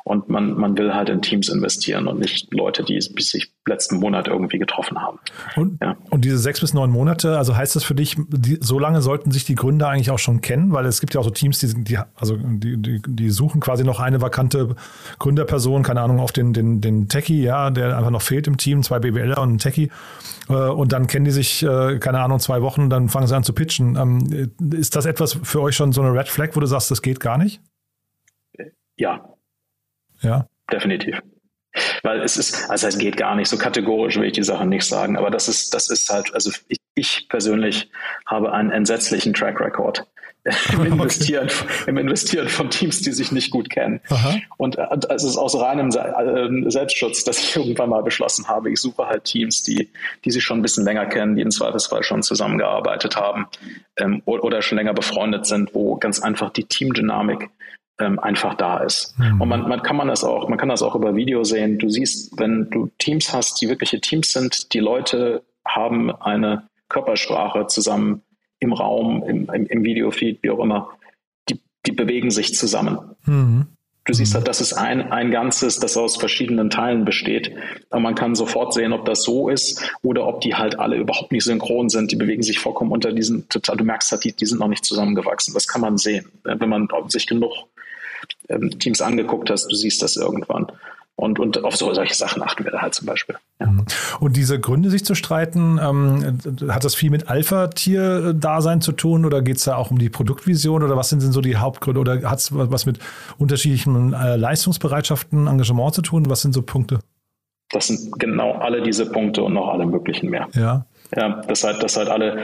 [0.04, 4.26] Und man, man will halt in Teams investieren und nicht Leute, die sich letzten Monat
[4.26, 5.20] irgendwie getroffen haben.
[5.54, 5.96] Und, ja.
[6.10, 9.30] und diese sechs bis neun Monate, also heißt das für dich, die, so lange sollten
[9.30, 10.72] sich die Gründer eigentlich auch schon kennen?
[10.72, 13.84] Weil es gibt ja auch so Teams, die, die, also die, die, die suchen quasi
[13.84, 14.74] noch eine vakante
[15.20, 18.82] Gründerperson, keine Ahnung, auf den, den, den Techie, ja, der einfach noch fehlt im Team,
[18.82, 19.90] zwei BWLer und ein Techie.
[20.48, 23.44] Äh, und dann kennen die sich, äh, keine Ahnung, zwei Wochen, dann fangen sie an
[23.44, 23.96] zu pitchen.
[23.96, 27.02] Ähm, ist das etwas für euch schon so eine Red Flag, wo du sagst, das
[27.02, 27.60] geht gar nicht?
[28.96, 29.32] Ja,
[30.22, 30.46] ja.
[30.72, 31.20] Definitiv.
[32.02, 34.84] Weil es ist, also es geht gar nicht, so kategorisch will ich die Sachen nicht
[34.84, 37.90] sagen, aber das ist, das ist halt, also ich, ich persönlich
[38.26, 40.06] habe einen entsetzlichen Track Record
[40.72, 41.84] im Investieren, okay.
[41.86, 44.00] im Investieren von Teams, die sich nicht gut kennen.
[44.10, 44.34] Aha.
[44.58, 44.76] Und
[45.08, 49.24] es ist aus reinem äh, Selbstschutz, dass ich irgendwann mal beschlossen habe, ich suche halt
[49.24, 49.88] Teams, die,
[50.24, 53.46] die sich schon ein bisschen länger kennen, die im Zweifelsfall schon zusammengearbeitet haben
[53.96, 57.48] ähm, oder schon länger befreundet sind, wo ganz einfach die Teamdynamik
[57.98, 59.18] ähm, einfach da ist.
[59.18, 59.40] Mhm.
[59.40, 61.78] Und man, man kann man das auch, man kann das auch über Video sehen.
[61.78, 67.66] Du siehst, wenn du Teams hast, die wirkliche Teams sind, die Leute haben eine Körpersprache
[67.66, 68.22] zusammen
[68.58, 70.90] im Raum, im, im, im Videofeed, wie auch immer,
[71.48, 72.98] die, die bewegen sich zusammen.
[73.24, 73.66] Mhm.
[74.04, 77.54] Du siehst halt, das ist ein, ein Ganzes, das aus verschiedenen Teilen besteht.
[77.88, 81.30] Aber man kann sofort sehen, ob das so ist oder ob die halt alle überhaupt
[81.30, 82.10] nicht synchron sind.
[82.10, 84.84] Die bewegen sich vollkommen unter diesen, total, du merkst halt, die, die sind noch nicht
[84.84, 85.54] zusammengewachsen.
[85.54, 86.26] Das kann man sehen.
[86.42, 87.52] Wenn man sich genug
[88.48, 90.66] ähm, Teams angeguckt hast, du siehst das irgendwann.
[91.14, 93.36] Und, und auf so, solche Sachen achten wir da halt zum Beispiel.
[93.60, 93.66] Ja.
[93.66, 93.84] Mhm.
[94.18, 99.42] Und diese Gründe, sich zu streiten, ähm, hat das viel mit Alpha-Tier-Dasein zu tun oder
[99.42, 102.28] geht es da auch um die Produktvision oder was sind denn so die Hauptgründe oder
[102.28, 102.98] hat es was mit
[103.38, 106.28] unterschiedlichen äh, Leistungsbereitschaften, Engagement zu tun?
[106.28, 107.00] Was sind so Punkte?
[107.70, 110.48] Das sind genau alle diese Punkte und noch alle möglichen mehr.
[110.54, 110.86] Ja.
[111.14, 112.38] Ja, dass halt, dass halt alle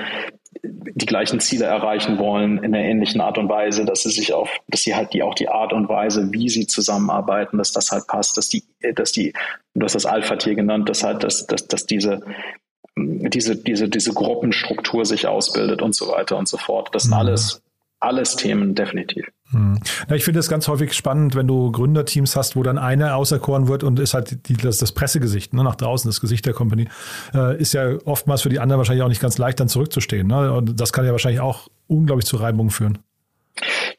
[0.63, 4.51] die gleichen Ziele erreichen wollen in einer ähnlichen Art und Weise, dass sie sich auf,
[4.69, 8.07] dass sie halt die auch die Art und Weise, wie sie zusammenarbeiten, dass das halt
[8.07, 9.33] passt, dass die, dass die,
[9.75, 12.21] du hast das Alpha-Tier genannt, dass halt, dass, dass, dass diese,
[12.97, 16.89] diese, diese, diese Gruppenstruktur sich ausbildet und so weiter und so fort.
[16.93, 17.19] Das sind mhm.
[17.19, 17.63] alles
[18.01, 19.27] alles Themen, definitiv.
[19.51, 19.81] Hm.
[20.09, 23.67] Ja, ich finde es ganz häufig spannend, wenn du Gründerteams hast, wo dann einer auserkoren
[23.67, 26.89] wird und ist halt die, das, das Pressegesicht ne, nach draußen, das Gesicht der Company,
[27.35, 30.27] äh, ist ja oftmals für die anderen wahrscheinlich auch nicht ganz leicht, dann zurückzustehen.
[30.27, 30.53] Ne?
[30.53, 32.99] Und das kann ja wahrscheinlich auch unglaublich zu Reibungen führen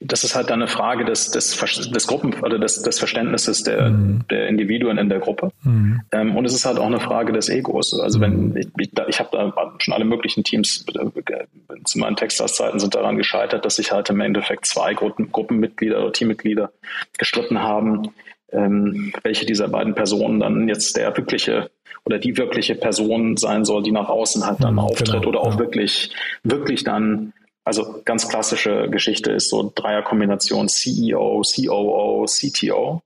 [0.01, 3.89] das ist halt dann eine Frage des, des, des Gruppen oder des, des Verständnisses der,
[3.89, 4.21] mhm.
[4.29, 5.51] der Individuen in der Gruppe.
[5.63, 6.01] Mhm.
[6.13, 7.99] Ähm, und es ist halt auch eine Frage des Egos.
[7.99, 8.57] Also wenn mhm.
[8.57, 11.45] ich, ich, ich habe da schon alle möglichen Teams äh,
[11.83, 16.13] zu meinen Textas-Zeiten sind daran gescheitert, dass sich halt im Endeffekt zwei Gruppen, Gruppenmitglieder oder
[16.13, 16.71] Teammitglieder
[17.17, 18.09] gestritten haben,
[18.53, 21.69] ähm, welche dieser beiden Personen dann jetzt der wirkliche
[22.05, 25.41] oder die wirkliche Person sein soll, die nach außen halt dann mhm, auftritt genau, oder
[25.41, 25.59] auch ja.
[25.59, 26.11] wirklich,
[26.43, 27.33] wirklich dann
[27.69, 33.03] also ganz klassische Geschichte ist so Dreierkombination CEO, COO, CTO,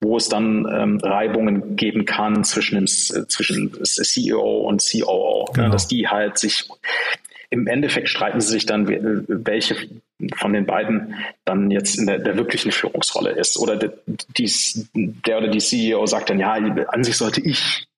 [0.00, 5.66] wo es dann ähm, Reibungen geben kann zwischen dem zwischen CEO und COO, genau.
[5.66, 6.68] ne, dass die halt sich
[7.50, 9.74] im Endeffekt streiten sie sich dann, welche
[10.36, 13.58] von den beiden dann jetzt in der, der wirklichen Führungsrolle ist.
[13.58, 14.48] Oder der, die,
[14.94, 17.88] der oder die CEO sagt dann, ja, an sich sollte ich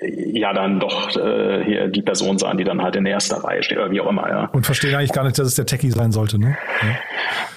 [0.00, 3.78] ja dann doch äh, hier die Person sein, die dann halt in erster Reihe steht
[3.78, 4.44] oder wie auch immer, ja.
[4.52, 6.56] Und verstehen eigentlich gar nicht, dass es der Techie sein sollte, ne?
[6.82, 6.96] Ja,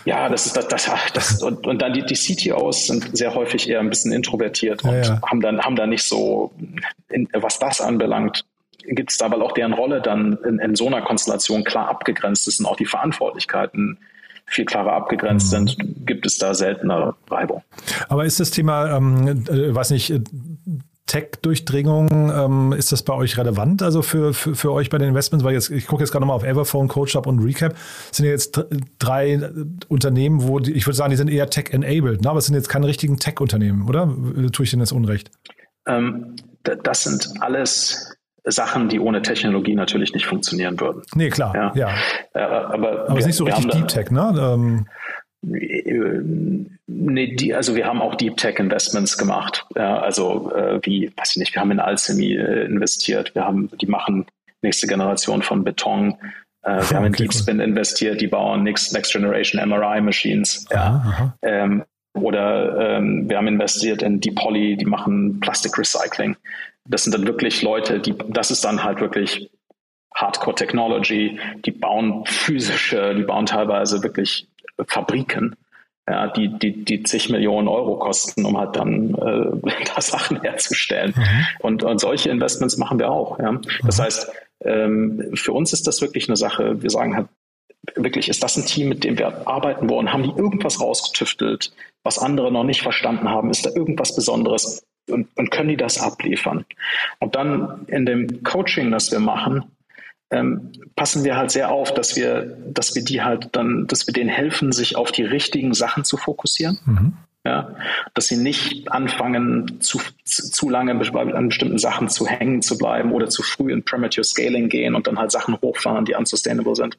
[0.06, 3.70] ja das ist das, das, das und, und dann die, die CTOs sind sehr häufig
[3.70, 6.54] eher ein bisschen introvertiert und ja, haben dann haben da nicht so,
[7.10, 8.46] in, was das anbelangt,
[8.88, 12.48] gibt es da, weil auch deren Rolle dann in, in so einer Konstellation klar abgegrenzt
[12.48, 13.98] ist und auch die Verantwortlichkeiten
[14.50, 15.68] viel klarer abgegrenzt mhm.
[15.68, 17.62] sind, gibt es da seltener Reibung.
[18.08, 20.12] Aber ist das Thema, ähm, äh, weiß nicht,
[21.10, 25.44] Tech-Durchdringung, ähm, ist das bei euch relevant, also für, für, für euch bei den Investments?
[25.44, 27.74] Weil jetzt, ich gucke jetzt gerade nochmal auf Everphone, CoachUp und Recap.
[27.74, 28.64] Das sind ja jetzt
[29.00, 29.50] drei
[29.88, 32.30] Unternehmen, wo die, ich würde sagen, die sind eher Tech-enabled, ne?
[32.30, 34.08] aber es sind jetzt keine richtigen Tech-Unternehmen, oder?
[34.52, 35.32] Tue ich denen jetzt Unrecht?
[35.88, 41.02] Ähm, das sind alles Sachen, die ohne Technologie natürlich nicht funktionieren würden.
[41.16, 41.72] Nee, klar, ja.
[41.76, 41.90] ja.
[42.34, 44.34] Äh, aber aber es ist nicht so richtig Deep Tech, ne?
[44.40, 44.88] Ähm,
[45.42, 49.66] Nee, die, also wir haben auch Deep Tech Investments gemacht.
[49.76, 53.70] Ja, also äh, wie, weiß ich nicht, wir haben in Alchemy äh, investiert, wir haben,
[53.80, 54.26] die machen
[54.62, 56.16] nächste Generation von Beton.
[56.64, 57.64] Äh, wir haben in Deepspin cool.
[57.64, 60.66] investiert, die bauen Next, Next Generation MRI Machines.
[60.72, 61.34] Ja.
[61.42, 66.36] Ähm, oder ähm, wir haben investiert in Deep Poly, die machen Plastic Recycling.
[66.86, 69.50] Das sind dann wirklich Leute, die, das ist dann halt wirklich
[70.16, 74.50] Hardcore Technology, die bauen physische, die bauen teilweise wirklich
[74.88, 75.56] Fabriken,
[76.10, 81.14] ja, die, die, die zig Millionen Euro kosten, um halt dann äh, da Sachen herzustellen.
[81.16, 81.46] Mhm.
[81.60, 83.38] Und, und solche Investments machen wir auch.
[83.40, 83.60] Ja.
[83.84, 84.04] Das mhm.
[84.04, 84.32] heißt,
[84.66, 87.28] ähm, für uns ist das wirklich eine Sache, wir sagen halt,
[87.96, 90.12] wirklich, ist das ein Team, mit dem wir arbeiten wollen?
[90.12, 91.72] Haben die irgendwas rausgetüftelt,
[92.04, 93.50] was andere noch nicht verstanden haben?
[93.50, 94.84] Ist da irgendwas Besonderes?
[95.10, 96.66] Und, und können die das abliefern?
[97.20, 99.72] Und dann in dem Coaching, das wir machen,
[100.32, 104.14] ähm, passen wir halt sehr auf, dass wir, dass wir die halt dann, dass wir
[104.14, 106.80] denen helfen, sich auf die richtigen Sachen zu fokussieren.
[106.86, 107.14] Mhm.
[107.46, 107.74] Ja,
[108.14, 113.30] dass sie nicht anfangen, zu, zu lange an bestimmten Sachen zu hängen zu bleiben oder
[113.30, 116.98] zu früh in Premature Scaling gehen und dann halt Sachen hochfahren, die unsustainable sind.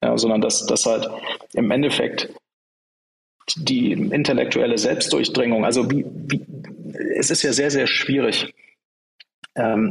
[0.00, 1.10] Ja, sondern dass, dass halt
[1.54, 2.32] im Endeffekt
[3.56, 6.46] die intellektuelle Selbstdurchdringung, also wie, wie,
[7.16, 8.54] es ist ja sehr, sehr schwierig,
[9.56, 9.90] ähm,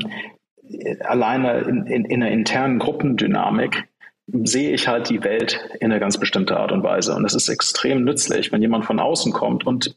[1.01, 3.87] alleine in, in, in einer internen Gruppendynamik
[4.27, 7.15] sehe ich halt die Welt in einer ganz bestimmte Art und Weise.
[7.15, 9.95] Und es ist extrem nützlich, wenn jemand von außen kommt und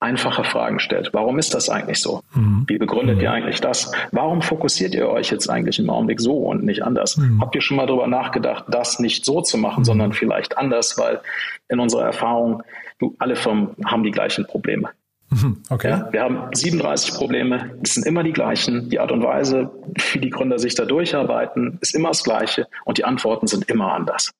[0.00, 1.10] einfache Fragen stellt.
[1.12, 2.22] Warum ist das eigentlich so?
[2.32, 2.64] Mhm.
[2.68, 3.22] Wie begründet mhm.
[3.22, 3.90] ihr eigentlich das?
[4.12, 7.16] Warum fokussiert ihr euch jetzt eigentlich im Augenblick so und nicht anders?
[7.16, 7.40] Mhm.
[7.40, 9.84] Habt ihr schon mal darüber nachgedacht, das nicht so zu machen, mhm.
[9.84, 11.20] sondern vielleicht anders, weil
[11.68, 12.62] in unserer Erfahrung,
[12.98, 14.90] du, alle Firmen haben die gleichen Probleme.
[15.70, 15.90] Okay.
[15.90, 18.88] Ja, wir haben 37 Probleme, es sind immer die gleichen.
[18.88, 19.70] Die Art und Weise,
[20.12, 23.92] wie die Gründer sich da durcharbeiten, ist immer das Gleiche und die Antworten sind immer
[23.92, 24.32] anders.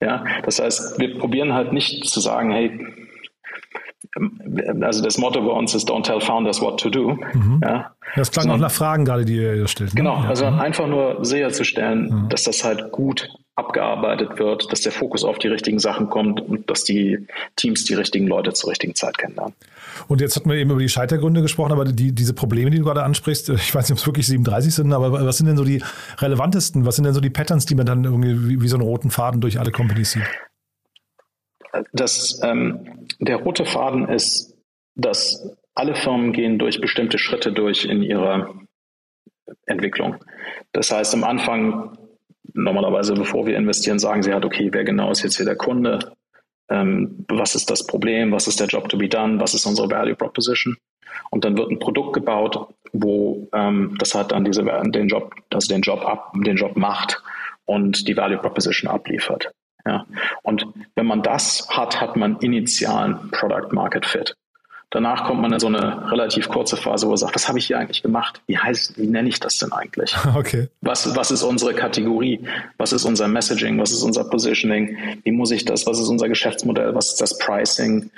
[0.00, 2.78] Ja, das heißt, wir probieren halt nicht zu sagen, hey,
[4.82, 7.18] also das Motto bei uns ist Don't tell founders what to do.
[7.32, 7.60] Mhm.
[7.62, 7.94] Ja.
[8.14, 9.94] Das klang auch nach Fragen gerade, die ihr stellt.
[9.94, 9.98] Ne?
[9.98, 10.60] Genau, also mhm.
[10.60, 12.28] einfach nur sicherzustellen, mhm.
[12.28, 16.68] dass das halt gut abgearbeitet wird, dass der Fokus auf die richtigen Sachen kommt und
[16.68, 19.54] dass die Teams die richtigen Leute zur richtigen Zeit kennenlernen.
[20.08, 22.84] Und jetzt hatten wir eben über die Scheitergründe gesprochen, aber die, diese Probleme, die du
[22.84, 25.64] gerade ansprichst, ich weiß nicht, ob es wirklich 37 sind, aber was sind denn so
[25.64, 25.82] die
[26.18, 28.84] relevantesten, was sind denn so die Patterns, die man dann irgendwie wie, wie so einen
[28.84, 30.28] roten Faden durch alle Companies sieht?
[31.92, 34.56] Das, ähm, der rote Faden ist,
[34.96, 38.54] dass alle Firmen gehen durch bestimmte Schritte durch in ihrer
[39.66, 40.16] Entwicklung.
[40.72, 41.96] Das heißt, am Anfang,
[42.54, 45.98] normalerweise bevor wir investieren, sagen sie halt, okay, wer genau ist jetzt hier der Kunde?
[46.70, 48.32] Ähm, was ist das Problem?
[48.32, 49.38] Was ist der Job to be done?
[49.40, 50.76] Was ist unsere Value Proposition?
[51.30, 55.72] Und dann wird ein Produkt gebaut, wo ähm, das hat dann diese, den Job, also
[55.72, 57.22] den Job ab, den Job macht
[57.66, 59.52] und die Value Proposition abliefert.
[59.86, 60.06] Ja.
[60.42, 64.34] Und wenn man das hat, hat man initialen Product Market Fit.
[64.94, 67.66] Danach kommt man in so eine relativ kurze Phase, wo man sagt, was habe ich
[67.66, 68.40] hier eigentlich gemacht?
[68.46, 70.16] Wie heißt, wie nenne ich das denn eigentlich?
[70.34, 70.68] Okay.
[70.82, 72.40] Was, was ist unsere Kategorie?
[72.76, 73.78] Was ist unser Messaging?
[73.80, 74.96] Was ist unser Positioning?
[75.24, 75.86] Wie muss ich das?
[75.86, 76.94] Was ist unser Geschäftsmodell?
[76.94, 78.10] Was ist das Pricing?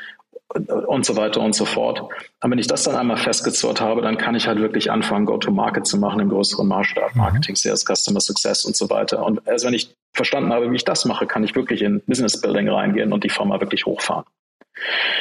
[0.54, 2.00] und so weiter und so fort.
[2.40, 5.86] Aber wenn ich das dann einmal festgezurrt habe, dann kann ich halt wirklich anfangen, Go-to-Market
[5.86, 7.20] zu machen im größeren Maßstab, mhm.
[7.20, 9.26] Marketing, Sales, Customer Success und so weiter.
[9.26, 12.40] Und erst wenn ich verstanden habe, wie ich das mache, kann ich wirklich in Business
[12.40, 14.24] Building reingehen und die Firma wirklich hochfahren.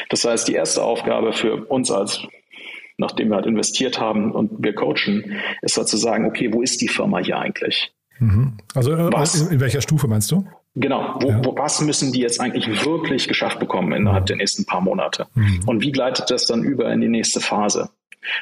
[0.10, 2.28] Das heißt, die erste Aufgabe für uns als
[2.98, 6.82] nachdem wir halt investiert haben und wir coachen, ist halt zu sagen, okay, wo ist
[6.82, 7.94] die Firma hier eigentlich?
[8.20, 8.58] Mhm.
[8.74, 10.48] Also äh, was, in welcher Stufe meinst du?
[10.76, 11.42] Genau, wo, ja.
[11.44, 14.28] wo, was müssen die jetzt eigentlich wirklich geschafft bekommen innerhalb mhm.
[14.28, 15.28] der nächsten paar Monate?
[15.34, 15.62] Mhm.
[15.66, 17.90] Und wie gleitet das dann über in die nächste Phase?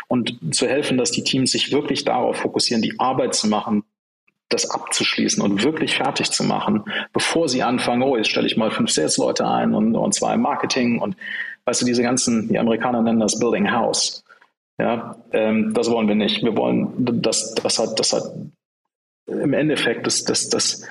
[0.08, 3.84] Und zu helfen, dass die Teams sich wirklich darauf fokussieren, die Arbeit zu machen,
[4.50, 8.72] das abzuschließen und wirklich fertig zu machen, bevor sie anfangen, oh, jetzt stelle ich mal
[8.72, 11.16] fünf Sales-Leute ein und, und zwar im Marketing und
[11.66, 14.24] weißt du, diese ganzen, die Amerikaner nennen das Building House.
[14.80, 16.44] Ja, ähm, das wollen wir nicht.
[16.44, 18.24] Wir wollen, das, das hat, das hat
[19.28, 20.84] im Endeffekt das, das, das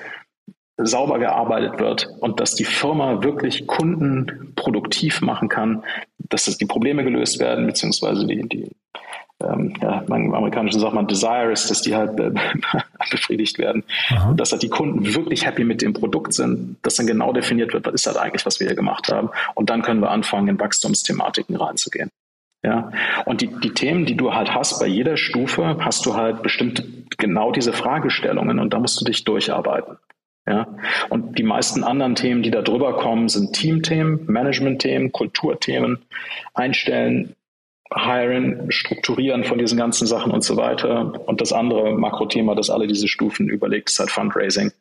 [0.77, 5.83] sauber gearbeitet wird und dass die Firma wirklich Kunden produktiv machen kann,
[6.17, 8.71] dass die Probleme gelöst werden, beziehungsweise die, die
[9.41, 12.31] ähm, ja, im Amerikanischen sagt man Desire ist, dass die halt äh,
[13.11, 14.33] befriedigt werden, Aha.
[14.33, 17.85] dass halt die Kunden wirklich happy mit dem Produkt sind, dass dann genau definiert wird,
[17.85, 20.59] was ist halt eigentlich, was wir hier gemacht haben und dann können wir anfangen, in
[20.59, 22.09] Wachstumsthematiken reinzugehen.
[22.65, 22.91] Ja,
[23.25, 26.85] und die, die Themen, die du halt hast bei jeder Stufe, hast du halt bestimmt
[27.17, 29.97] genau diese Fragestellungen und da musst du dich durcharbeiten.
[30.47, 30.67] Ja,
[31.09, 35.99] und die meisten anderen Themen, die da drüber kommen, sind Teamthemen, Managementthemen, Kulturthemen,
[36.53, 37.35] Einstellen,
[37.95, 41.13] Hiring, Strukturieren von diesen ganzen Sachen und so weiter.
[41.27, 44.71] Und das andere Makrothema, das alle diese Stufen überlegt, ist halt Fundraising.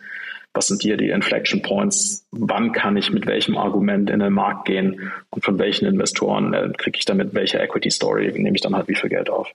[0.54, 2.26] Was sind hier die Inflection Points?
[2.30, 5.10] Wann kann ich mit welchem Argument in den Markt gehen?
[5.30, 8.30] Und von welchen Investoren äh, kriege ich damit welche Equity Story?
[8.34, 9.48] Nehme ich dann halt wie viel Geld auf?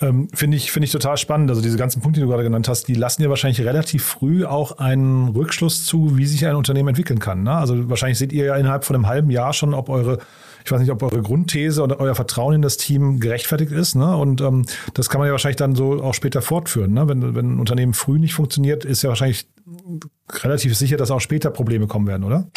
[0.00, 1.50] Ähm, Finde ich, finde ich total spannend.
[1.50, 4.44] Also diese ganzen Punkte, die du gerade genannt hast, die lassen dir wahrscheinlich relativ früh
[4.44, 7.42] auch einen Rückschluss zu, wie sich ein Unternehmen entwickeln kann.
[7.42, 7.52] Ne?
[7.52, 10.18] Also wahrscheinlich seht ihr ja innerhalb von einem halben Jahr schon, ob eure,
[10.68, 13.94] ich weiß nicht, ob eure Grundthese oder euer Vertrauen in das Team gerechtfertigt ist.
[13.94, 14.14] Ne?
[14.14, 16.92] Und ähm, das kann man ja wahrscheinlich dann so auch später fortführen.
[16.92, 17.08] Ne?
[17.08, 19.46] Wenn, wenn ein Unternehmen früh nicht funktioniert, ist ja wahrscheinlich
[20.30, 22.50] relativ sicher, dass auch später Probleme kommen werden, oder?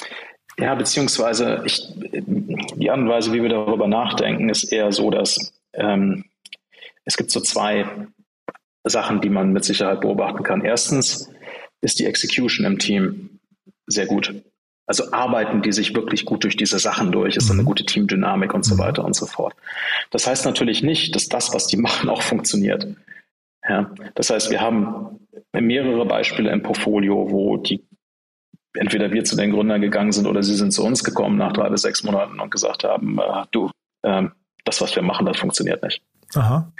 [0.57, 1.81] Ja, beziehungsweise ich,
[2.75, 6.25] die Art und Weise, wie wir darüber nachdenken, ist eher so, dass ähm,
[7.05, 7.85] es gibt so zwei
[8.83, 10.65] Sachen, die man mit Sicherheit beobachten kann.
[10.65, 11.29] Erstens
[11.79, 13.39] ist die Execution im Team
[13.87, 14.33] sehr gut.
[14.91, 17.65] Also arbeiten die sich wirklich gut durch diese Sachen durch, ist eine mhm.
[17.65, 18.79] gute Teamdynamik und so mhm.
[18.79, 19.55] weiter und so fort.
[20.09, 22.85] Das heißt natürlich nicht, dass das, was die machen, auch funktioniert.
[23.65, 25.21] Ja, das heißt, wir haben
[25.53, 27.87] mehrere Beispiele im Portfolio, wo die
[28.73, 31.69] entweder wir zu den Gründern gegangen sind oder sie sind zu uns gekommen nach drei
[31.69, 34.23] bis sechs Monaten und gesagt haben, äh, du, äh,
[34.65, 36.03] das, was wir machen, das funktioniert nicht.
[36.35, 36.73] Aha.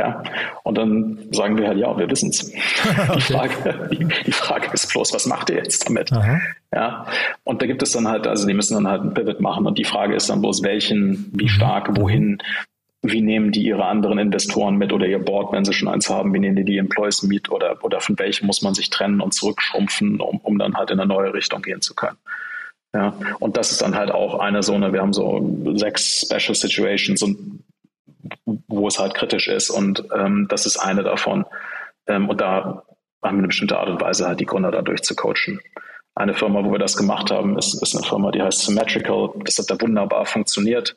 [0.00, 0.22] Ja,
[0.62, 2.50] und dann sagen wir halt, ja, wir wissen es.
[2.88, 3.12] okay.
[3.16, 6.10] die, Frage, die, die, Frage ist bloß, was macht ihr jetzt damit?
[6.10, 6.40] Aha.
[6.74, 7.06] Ja,
[7.44, 9.76] und da gibt es dann halt, also die müssen dann halt ein Pivot machen und
[9.76, 11.48] die Frage ist dann bloß, welchen, wie mhm.
[11.48, 12.38] stark, wohin,
[13.02, 16.32] wie nehmen die ihre anderen Investoren mit oder ihr Board, wenn sie schon eins haben,
[16.32, 19.34] wie nehmen die die Employees mit oder, oder von welchem muss man sich trennen und
[19.34, 22.16] zurückschrumpfen, um, um dann halt in eine neue Richtung gehen zu können.
[22.94, 26.54] Ja, und das ist dann halt auch eine so eine, wir haben so sechs Special
[26.54, 27.60] Situations und
[28.80, 29.70] wo es halt kritisch ist.
[29.70, 31.44] Und ähm, das ist eine davon.
[32.06, 32.82] Ähm, und da
[33.22, 35.60] haben wir eine bestimmte Art und Weise, halt die Gründer dadurch zu coachen.
[36.14, 39.30] Eine Firma, wo wir das gemacht haben, ist, ist eine Firma, die heißt Symmetrical.
[39.44, 40.96] Das hat da wunderbar funktioniert.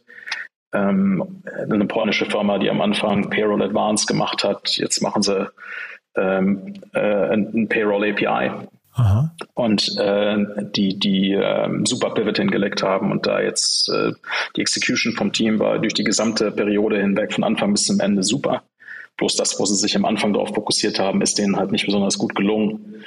[0.73, 4.75] Ähm, eine polnische Firma, die am Anfang Payroll Advance gemacht hat.
[4.77, 5.49] Jetzt machen sie
[6.15, 8.51] ähm, äh, ein Payroll API.
[8.95, 9.33] Aha.
[9.55, 10.37] und äh,
[10.75, 14.11] die, die äh, super Pivot hingelegt haben und da jetzt äh,
[14.55, 18.23] die Execution vom Team war durch die gesamte Periode hinweg von Anfang bis zum Ende
[18.23, 18.61] super.
[19.17, 22.17] Bloß das, wo sie sich am Anfang darauf fokussiert haben, ist denen halt nicht besonders
[22.17, 23.03] gut gelungen.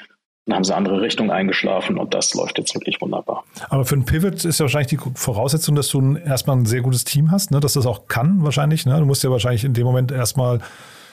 [0.46, 3.44] Dann haben sie andere Richtungen eingeschlafen und das läuft jetzt wirklich wunderbar.
[3.68, 7.02] Aber für ein Pivot ist ja wahrscheinlich die Voraussetzung, dass du erstmal ein sehr gutes
[7.02, 7.58] Team hast, ne?
[7.58, 8.86] dass das auch kann wahrscheinlich.
[8.86, 8.96] Ne?
[8.98, 10.60] Du musst ja wahrscheinlich in dem Moment erstmal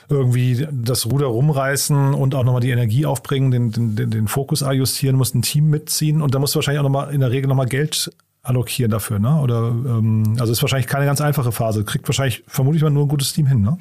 [0.10, 5.16] irgendwie das Ruder rumreißen und auch nochmal die Energie aufbringen, den, den, den Fokus adjustieren,
[5.16, 7.68] musst ein Team mitziehen und da musst du wahrscheinlich auch nochmal in der Regel nochmal
[7.68, 8.12] Geld
[8.42, 9.40] allokieren dafür, ne?
[9.42, 11.86] Oder ähm, also ist wahrscheinlich keine ganz einfache Phase.
[11.86, 13.78] Kriegt wahrscheinlich vermutlich mal nur ein gutes Team hin, ne?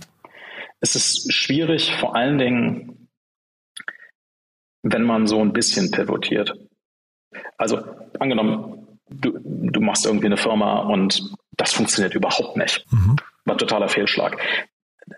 [0.80, 3.02] Es ist schwierig, vor allen Dingen
[4.82, 6.52] wenn man so ein bisschen pivotiert.
[7.56, 7.78] Also
[8.18, 12.84] angenommen, du, du machst irgendwie eine Firma und das funktioniert überhaupt nicht.
[12.90, 13.16] Mhm.
[13.44, 14.38] War totaler Fehlschlag.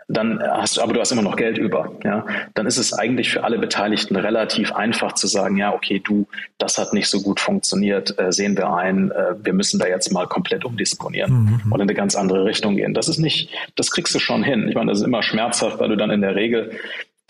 [0.08, 2.26] Dann hast du, aber du hast immer noch Geld über, ja.
[2.54, 6.26] Dann ist es eigentlich für alle Beteiligten relativ einfach zu sagen, ja, okay, du,
[6.58, 10.12] das hat nicht so gut funktioniert, äh, sehen wir ein, äh, wir müssen da jetzt
[10.12, 11.72] mal komplett umdisponieren mhm.
[11.72, 12.94] und in eine ganz andere Richtung gehen.
[12.94, 14.68] Das ist nicht, das kriegst du schon hin.
[14.68, 16.72] Ich meine, das ist immer schmerzhaft, weil du dann in der Regel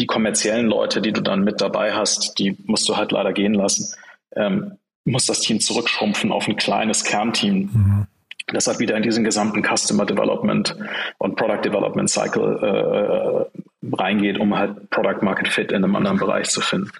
[0.01, 3.55] die kommerziellen Leute, die du dann mit dabei hast, die musst du halt leider gehen
[3.55, 3.95] lassen.
[4.35, 4.73] Ähm,
[5.05, 7.71] muss das Team zurückschrumpfen auf ein kleines Kernteam.
[7.73, 8.07] Mhm.
[8.49, 10.77] Das hat wieder in diesen gesamten Customer Development
[11.19, 16.51] und Product Development Cycle äh, reingeht, um halt Product Market Fit in einem anderen Bereich
[16.51, 16.91] zu finden.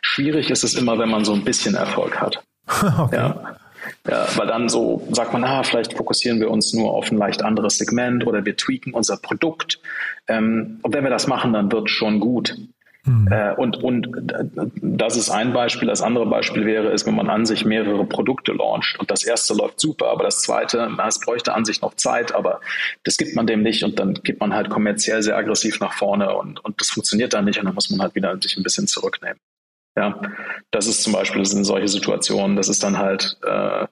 [0.00, 2.42] Schwierig ist es immer, wenn man so ein bisschen Erfolg hat.
[2.98, 3.16] okay.
[3.16, 3.56] Ja.
[4.08, 7.42] Ja, weil dann so sagt man, ah, vielleicht fokussieren wir uns nur auf ein leicht
[7.44, 9.80] anderes Segment oder wir tweaken unser Produkt.
[10.28, 12.56] Ähm, und wenn wir das machen, dann wird es schon gut.
[13.06, 13.28] Mhm.
[13.30, 14.08] Äh, und, und
[14.82, 15.88] das ist ein Beispiel.
[15.88, 19.54] Das andere Beispiel wäre, ist, wenn man an sich mehrere Produkte launcht und das erste
[19.54, 22.60] läuft super, aber das zweite, es bräuchte an sich noch Zeit, aber
[23.04, 26.34] das gibt man dem nicht und dann geht man halt kommerziell sehr aggressiv nach vorne
[26.34, 28.88] und, und das funktioniert dann nicht und dann muss man halt wieder sich ein bisschen
[28.88, 29.38] zurücknehmen.
[29.96, 30.20] Ja,
[30.72, 33.86] das ist zum Beispiel das sind solche Situationen, das ist dann halt, äh,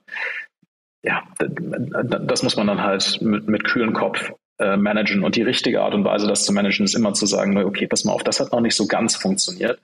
[1.02, 5.24] ja, das muss man dann halt mit, mit kühlen Kopf äh, managen.
[5.24, 8.04] Und die richtige Art und Weise, das zu managen, ist immer zu sagen, okay, pass
[8.04, 9.80] mal auf, das hat noch nicht so ganz funktioniert.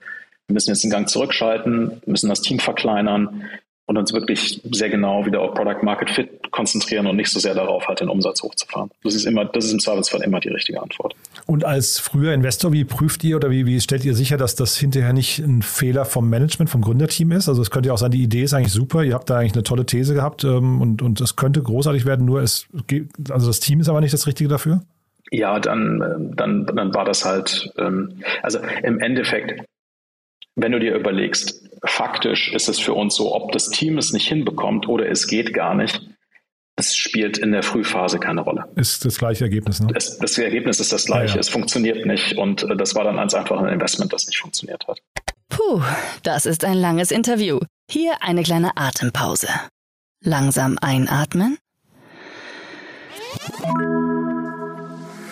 [0.47, 3.43] Wir müssen jetzt den Gang zurückschalten, müssen das Team verkleinern,
[3.91, 7.53] und uns wirklich sehr genau wieder auf Product Market Fit konzentrieren und nicht so sehr
[7.53, 8.89] darauf, halt den Umsatz hochzufahren.
[9.03, 11.13] Das ist immer, das ist im Zweifelsfall immer die richtige Antwort.
[11.45, 14.77] Und als früher Investor, wie prüft ihr oder wie, wie stellt ihr sicher, dass das
[14.77, 17.49] hinterher nicht ein Fehler vom Management, vom Gründerteam ist?
[17.49, 19.53] Also es könnte ja auch sein, die Idee ist eigentlich super, ihr habt da eigentlich
[19.53, 22.67] eine tolle These gehabt ähm, und, und das könnte großartig werden, nur es
[23.29, 24.81] also das Team ist aber nicht das Richtige dafür?
[25.31, 29.65] Ja, dann, dann, dann war das halt, ähm, also im Endeffekt,
[30.55, 34.27] wenn du dir überlegst, faktisch ist es für uns so, ob das Team es nicht
[34.27, 36.01] hinbekommt oder es geht gar nicht,
[36.75, 38.65] das spielt in der Frühphase keine Rolle.
[38.75, 39.87] Ist das gleiche Ergebnis, ne?
[39.93, 41.31] Das, das Ergebnis ist das gleiche.
[41.31, 41.39] Ja, ja.
[41.39, 44.87] Es funktioniert nicht und äh, das war dann ganz einfach ein Investment, das nicht funktioniert
[44.87, 44.99] hat.
[45.49, 45.81] Puh,
[46.23, 47.59] das ist ein langes Interview.
[47.89, 49.49] Hier eine kleine Atempause.
[50.23, 51.57] Langsam einatmen.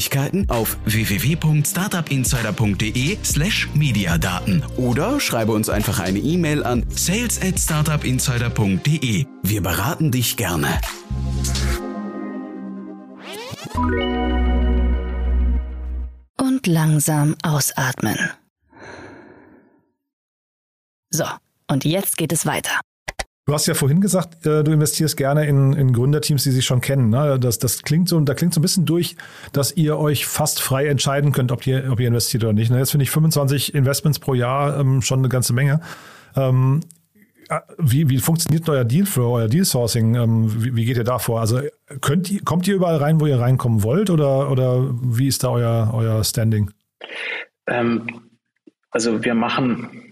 [0.00, 9.26] Möglichkeiten auf www.startupinsider.de slash Mediadaten oder schreibe uns einfach eine E-Mail an sales at startupinsider.de.
[9.42, 10.80] Wir beraten dich gerne.
[16.38, 18.16] Und langsam ausatmen.
[21.10, 21.26] So,
[21.68, 22.80] und jetzt geht es weiter.
[23.46, 26.80] Du hast ja vorhin gesagt, äh, du investierst gerne in, in Gründerteams, die sich schon
[26.80, 27.08] kennen.
[27.08, 27.38] Ne?
[27.40, 29.16] Das, das klingt so, da klingt so ein bisschen durch,
[29.52, 32.70] dass ihr euch fast frei entscheiden könnt, ob ihr, ob ihr investiert oder nicht.
[32.70, 32.78] Ne?
[32.78, 35.80] Jetzt finde ich 25 Investments pro Jahr ähm, schon eine ganze Menge.
[36.36, 36.80] Ähm,
[37.48, 40.14] äh, wie, wie funktioniert euer Dealflow, euer Deal-Sourcing?
[40.14, 41.40] Ähm, wie, wie, geht ihr da vor?
[41.40, 41.60] Also
[42.00, 45.90] könnt, kommt ihr überall rein, wo ihr reinkommen wollt oder, oder wie ist da euer,
[45.92, 46.70] euer Standing?
[47.66, 48.06] Ähm,
[48.90, 50.09] also wir machen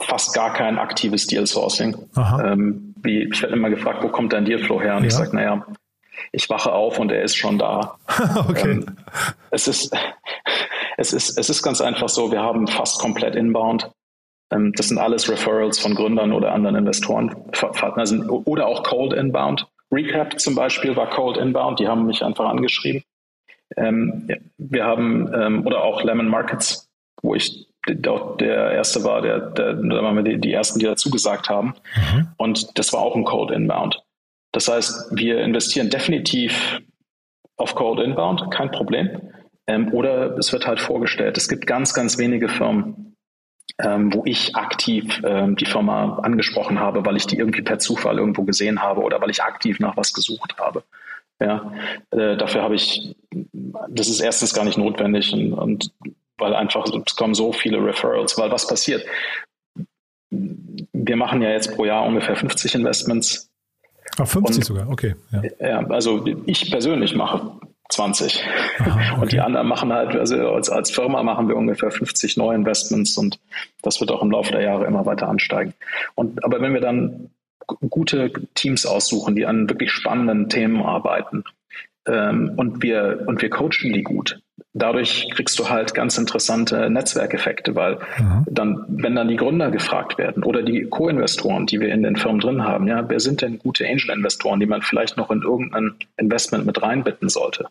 [0.00, 1.96] fast gar kein aktives Deal-Sourcing.
[2.16, 4.96] Ähm, wie, ich werde immer gefragt, wo kommt dein Dealflow her?
[4.96, 5.08] Und ja.
[5.08, 5.64] ich sage, naja,
[6.32, 7.96] ich wache auf und er ist schon da.
[8.48, 8.72] okay.
[8.72, 8.86] Ähm,
[9.50, 9.96] es, ist,
[10.96, 13.90] es, ist, es ist ganz einfach so, wir haben fast komplett inbound.
[14.50, 17.34] Ähm, das sind alles Referrals von Gründern oder anderen Investoren
[17.96, 19.66] also, oder auch Cold Inbound.
[19.92, 23.02] Recap zum Beispiel war Cold Inbound, die haben mich einfach angeschrieben.
[23.76, 24.28] Ähm,
[24.58, 26.88] wir haben, ähm, oder auch Lemon Markets,
[27.22, 30.86] wo ich der, der erste war, der, der, da waren wir die, die ersten, die
[30.86, 31.74] dazu gesagt haben.
[31.94, 32.28] Mhm.
[32.36, 34.02] Und das war auch ein Code Inbound.
[34.52, 36.80] Das heißt, wir investieren definitiv
[37.56, 39.32] auf Code Inbound, kein Problem.
[39.66, 41.36] Ähm, oder es wird halt vorgestellt.
[41.36, 43.16] Es gibt ganz, ganz wenige Firmen,
[43.78, 48.18] ähm, wo ich aktiv ähm, die Firma angesprochen habe, weil ich die irgendwie per Zufall
[48.18, 50.82] irgendwo gesehen habe oder weil ich aktiv nach was gesucht habe.
[51.40, 51.72] Ja,
[52.10, 55.92] äh, dafür habe ich, das ist erstens gar nicht notwendig und, und
[56.40, 59.04] weil einfach es kommen so viele Referrals, weil was passiert?
[60.30, 63.50] Wir machen ja jetzt pro Jahr ungefähr 50 Investments.
[64.18, 65.14] Ach, 50 und, sogar, okay.
[65.32, 65.42] Ja.
[65.60, 65.86] ja.
[65.88, 67.60] also ich persönlich mache
[67.90, 68.44] 20.
[68.78, 69.14] Aha, okay.
[69.20, 73.18] Und die anderen machen halt, also als, als Firma machen wir ungefähr 50 neue Investments
[73.18, 73.40] und
[73.82, 75.74] das wird auch im Laufe der Jahre immer weiter ansteigen.
[76.14, 77.30] Und, aber wenn wir dann
[77.88, 81.44] gute Teams aussuchen, die an wirklich spannenden Themen arbeiten,
[82.06, 84.40] ähm, und wir, und wir coachen die gut.
[84.72, 88.44] Dadurch kriegst du halt ganz interessante Netzwerkeffekte, weil mhm.
[88.48, 92.40] dann, wenn dann die Gründer gefragt werden oder die Co-Investoren, die wir in den Firmen
[92.40, 96.66] drin haben, ja, wer sind denn gute Angel-Investoren, die man vielleicht noch in irgendein Investment
[96.66, 97.66] mit reinbitten sollte?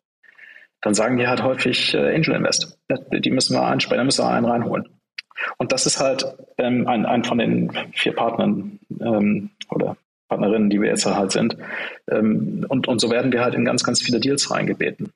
[0.82, 2.78] Dann sagen die halt häufig äh, Angel Invest.
[3.12, 4.90] Die müssen wir einsprechen, da müssen wir einen reinholen.
[5.58, 6.26] Und das ist halt
[6.58, 9.96] ähm, ein, ein von den vier Partnern ähm, oder
[10.28, 11.58] Partnerinnen, die wir jetzt halt sind.
[12.10, 15.12] Ähm, und, und so werden wir halt in ganz, ganz viele Deals reingebeten.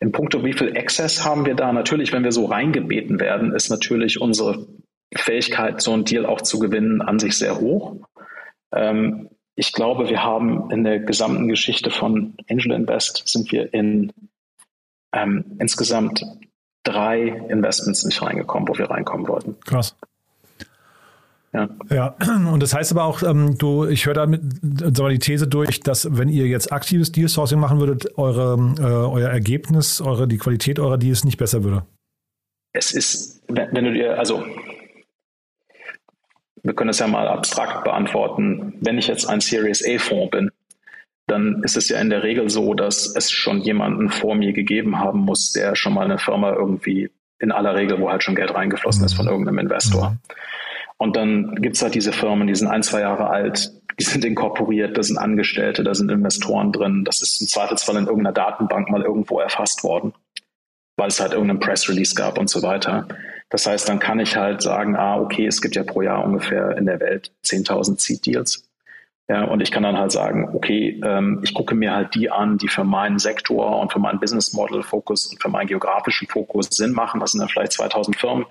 [0.00, 1.72] In puncto, wie viel Access haben wir da?
[1.72, 4.66] Natürlich, wenn wir so reingebeten werden, ist natürlich unsere
[5.14, 7.96] Fähigkeit, so einen Deal auch zu gewinnen, an sich sehr hoch.
[8.72, 14.12] Ähm, ich glaube, wir haben in der gesamten Geschichte von Angel Invest sind wir in
[15.12, 16.24] ähm, insgesamt
[16.82, 19.58] drei Investments nicht reingekommen, wo wir reinkommen wollten.
[19.60, 19.96] Krass.
[21.52, 21.68] Ja.
[21.90, 22.16] ja,
[22.52, 25.80] und das heißt aber auch, ähm, du, ich höre damit sag mal, die These durch,
[25.80, 30.38] dass wenn ihr jetzt aktives Deal Sourcing machen würdet, eure, äh, euer Ergebnis, eure, die
[30.38, 31.84] Qualität eurer Deals nicht besser würde.
[32.72, 34.44] Es ist, wenn, wenn du dir, also
[36.62, 40.50] wir können es ja mal abstrakt beantworten, wenn ich jetzt ein Series A-Fonds bin,
[41.26, 44.98] dann ist es ja in der Regel so, dass es schon jemanden vor mir gegeben
[44.98, 48.54] haben muss, der schon mal eine Firma irgendwie in aller Regel, wo halt schon Geld
[48.54, 49.32] reingeflossen ist von mhm.
[49.32, 50.10] irgendeinem Investor.
[50.10, 50.18] Mhm.
[51.00, 54.98] Und dann gibt's halt diese Firmen, die sind ein, zwei Jahre alt, die sind inkorporiert,
[54.98, 57.04] da sind Angestellte, da sind Investoren drin.
[57.06, 60.12] Das ist im Zweifelsfall in irgendeiner Datenbank mal irgendwo erfasst worden,
[60.98, 63.08] weil es halt irgendeinen Press Release gab und so weiter.
[63.48, 66.76] Das heißt, dann kann ich halt sagen, ah, okay, es gibt ja pro Jahr ungefähr
[66.76, 68.69] in der Welt 10.000 Seed Deals.
[69.30, 72.58] Ja, und ich kann dann halt sagen, okay, ähm, ich gucke mir halt die an,
[72.58, 76.66] die für meinen Sektor und für meinen Business Model Fokus und für meinen geografischen Fokus
[76.72, 77.20] Sinn machen.
[77.20, 78.44] Das sind dann vielleicht 2000 Firmen.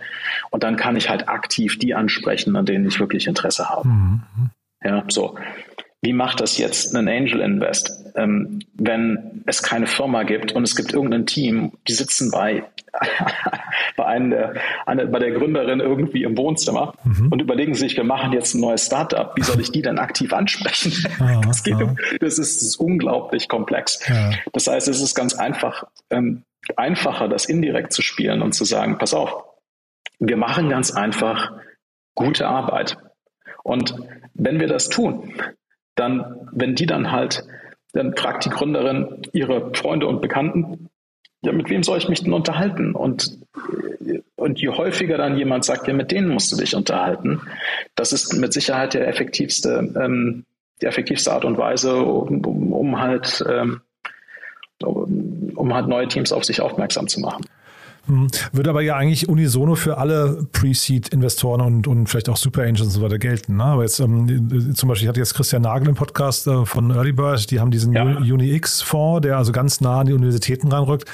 [0.51, 3.89] Und dann kann ich halt aktiv die ansprechen, an denen ich wirklich Interesse habe.
[3.89, 4.21] Mhm.
[4.81, 5.35] Ja, so.
[6.01, 8.08] Wie macht das jetzt ein Angel Invest?
[8.19, 12.65] Ähm, wenn es keine Firma gibt und es gibt irgendein Team, die sitzen bei,
[13.97, 14.53] bei, einem der,
[14.85, 17.31] eine, bei der Gründerin irgendwie im Wohnzimmer mhm.
[17.31, 19.31] und überlegen sich, wir machen jetzt ein neues Startup.
[19.37, 20.91] Wie soll ich die denn aktiv ansprechen?
[21.19, 21.95] Ah, das, geht, ah.
[22.19, 24.05] das, ist, das, ist, unglaublich komplex.
[24.07, 24.31] Ja.
[24.51, 26.43] Das heißt, es ist ganz einfach, ähm,
[26.75, 29.43] einfacher, das indirekt zu spielen und zu sagen, pass auf,
[30.19, 31.53] wir machen ganz einfach
[32.15, 32.97] gute Arbeit.
[33.63, 33.95] Und
[34.33, 35.33] wenn wir das tun,
[35.95, 37.43] dann, wenn die dann halt,
[37.93, 40.89] dann fragt die Gründerin ihre Freunde und Bekannten,
[41.41, 42.93] ja, mit wem soll ich mich denn unterhalten?
[42.93, 43.39] Und,
[44.35, 47.41] und je häufiger dann jemand sagt, ja, mit denen musst du dich unterhalten,
[47.95, 50.45] das ist mit Sicherheit der effektivste, ähm,
[50.81, 53.81] die effektivste Art und Weise, um, um, um halt, ähm,
[54.81, 57.45] um halt neue Teams auf sich aufmerksam zu machen.
[58.07, 58.27] Hm.
[58.51, 62.89] Würde aber ja eigentlich unisono für alle Pre-Seed-Investoren und, und vielleicht auch Super Angels und
[62.89, 63.57] so weiter gelten.
[63.57, 63.63] Ne?
[63.63, 67.11] Aber jetzt ähm, zum Beispiel, ich hatte jetzt Christian Nagel im Podcast äh, von Early
[67.11, 68.03] Bird, die haben diesen ja.
[68.03, 71.09] UniX-Fonds, der also ganz nah an die Universitäten reinrückt.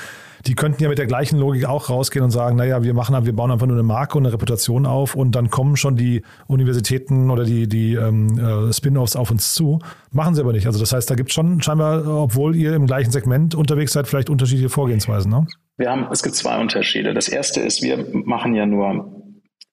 [0.45, 3.33] Die könnten ja mit der gleichen Logik auch rausgehen und sagen, naja, wir machen, wir
[3.33, 7.31] bauen einfach nur eine Marke und eine Reputation auf und dann kommen schon die Universitäten
[7.31, 9.79] oder die, die ähm, äh, Spin-offs auf uns zu.
[10.11, 10.67] Machen sie aber nicht.
[10.67, 14.07] Also das heißt, da gibt es schon scheinbar, obwohl ihr im gleichen Segment unterwegs seid,
[14.07, 15.47] vielleicht unterschiedliche Vorgehensweisen, ne?
[15.77, 17.13] Wir haben, es gibt zwei Unterschiede.
[17.13, 19.11] Das erste ist, wir machen ja nur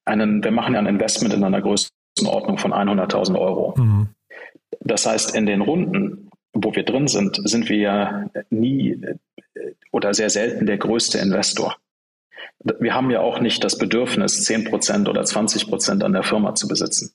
[0.04, 3.74] einen, wir machen ja ein Investment in einer Größenordnung von 100.000 Euro.
[3.76, 4.08] Mhm.
[4.80, 9.00] Das heißt, in den Runden, wo wir drin sind, sind wir ja nie
[9.92, 11.76] oder sehr selten der größte Investor.
[12.80, 16.54] Wir haben ja auch nicht das Bedürfnis, 10 Prozent oder 20 Prozent an der Firma
[16.54, 17.12] zu besitzen.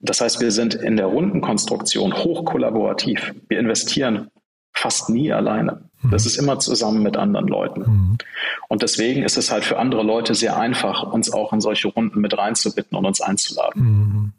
[0.00, 3.34] Das heißt, wir sind in der Rundenkonstruktion hoch kollaborativ.
[3.48, 4.30] Wir investieren
[4.72, 5.87] fast nie alleine.
[6.04, 7.80] Das ist immer zusammen mit anderen Leuten.
[7.80, 8.18] Mhm.
[8.68, 12.20] Und deswegen ist es halt für andere Leute sehr einfach, uns auch in solche Runden
[12.20, 13.82] mit reinzubitten und uns einzuladen.
[13.82, 14.32] Mhm.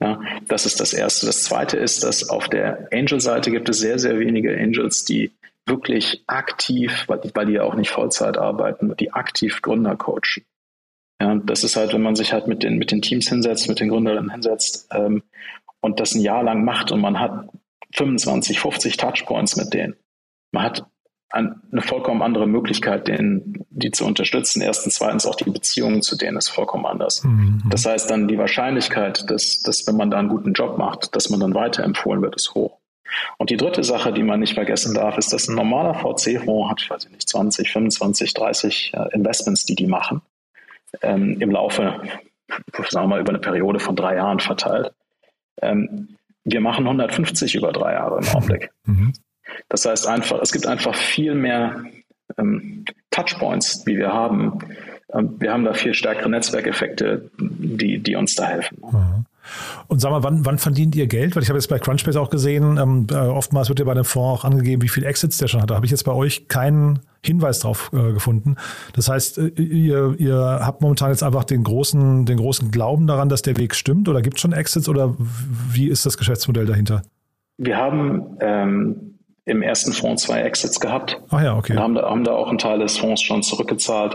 [0.00, 1.26] Ja, das ist das Erste.
[1.26, 5.30] Das Zweite ist, dass auf der Angel-Seite gibt es sehr, sehr wenige Angels, die
[5.66, 10.44] wirklich aktiv, weil, weil die ja auch nicht Vollzeit arbeiten, die aktiv Gründer coachen.
[11.20, 13.78] Ja, das ist halt, wenn man sich halt mit den, mit den Teams hinsetzt, mit
[13.78, 15.22] den Gründerinnen hinsetzt ähm,
[15.80, 17.48] und das ein Jahr lang macht und man hat
[17.94, 19.94] 25, 50 Touchpoints mit denen.
[20.50, 20.86] Man hat
[21.32, 24.60] eine vollkommen andere Möglichkeit, denen, die zu unterstützen.
[24.60, 27.24] Erstens, zweitens auch die Beziehung zu denen ist vollkommen anders.
[27.24, 27.62] Mhm.
[27.70, 31.30] Das heißt dann die Wahrscheinlichkeit, dass, dass wenn man da einen guten Job macht, dass
[31.30, 32.78] man dann weiterempfohlen wird, ist hoch.
[33.38, 36.82] Und die dritte Sache, die man nicht vergessen darf, ist, dass ein normaler VC-Fonds hat,
[36.82, 40.22] ich weiß nicht, 20, 25, 30 Investments, die die machen,
[41.02, 42.00] ähm, im Laufe,
[42.88, 44.92] sagen wir mal, über eine Periode von drei Jahren verteilt.
[45.60, 48.70] Ähm, wir machen 150 über drei Jahre im Augenblick.
[48.84, 49.12] Mhm.
[49.68, 51.84] Das heißt einfach, es gibt einfach viel mehr
[52.38, 54.58] ähm, Touchpoints, wie wir haben.
[55.12, 58.78] Ähm, wir haben da viel stärkere Netzwerkeffekte, die, die uns da helfen.
[58.80, 59.26] Mhm.
[59.88, 61.34] Und sag mal, wann, wann verdient ihr Geld?
[61.34, 64.04] Weil ich habe jetzt bei Crunchbase auch gesehen, ähm, äh, oftmals wird ja bei dem
[64.04, 65.70] Fonds auch angegeben, wie viel Exits der schon hat.
[65.70, 68.56] Da habe ich jetzt bei euch keinen Hinweis drauf äh, gefunden.
[68.94, 73.28] Das heißt, äh, ihr, ihr habt momentan jetzt einfach den großen, den großen Glauben daran,
[73.28, 77.02] dass der Weg stimmt oder gibt es schon Exits oder wie ist das Geschäftsmodell dahinter?
[77.58, 81.20] Wir haben ähm, im ersten Fonds zwei Exits gehabt.
[81.30, 81.72] Ach ja, okay.
[81.72, 84.14] Und haben da, haben da auch einen Teil des Fonds schon zurückgezahlt.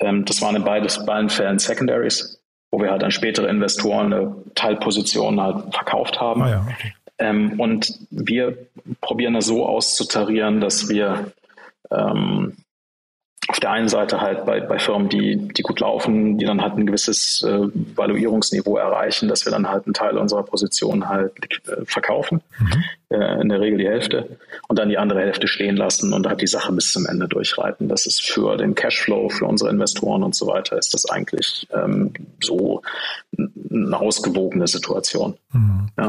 [0.00, 2.40] Ähm, das waren in beides, beiden Fällen Secondaries
[2.74, 6.42] wo wir halt an spätere Investoren eine Teilposition halt verkauft haben.
[6.42, 6.92] Ah ja, okay.
[7.18, 8.66] ähm, und wir
[9.00, 11.32] probieren das so auszutarieren, dass wir
[11.92, 12.56] ähm,
[13.48, 16.76] auf der einen Seite halt bei, bei Firmen, die, die gut laufen, die dann halt
[16.76, 21.32] ein gewisses äh, Valuierungsniveau erreichen, dass wir dann halt einen Teil unserer Position halt
[21.66, 22.84] äh, verkaufen, mhm.
[23.10, 24.38] äh, in der Regel die Hälfte,
[24.68, 27.88] und dann die andere Hälfte stehen lassen und halt die Sache bis zum Ende durchreiten.
[27.88, 32.14] Das ist für den Cashflow, für unsere Investoren und so weiter, ist das eigentlich ähm,
[32.40, 32.82] so
[33.70, 35.36] eine ausgewogene Situation.
[35.52, 35.88] Mhm.
[35.98, 36.06] Ja.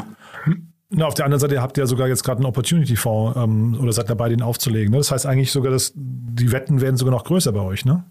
[0.97, 3.91] Na, auf der anderen Seite habt ihr ja sogar jetzt gerade einen Opportunity-Fonds ähm, oder
[3.91, 4.91] seid dabei, den aufzulegen.
[4.91, 4.97] Ne?
[4.97, 8.05] Das heißt eigentlich sogar, dass die Wetten werden sogar noch größer bei euch, ne?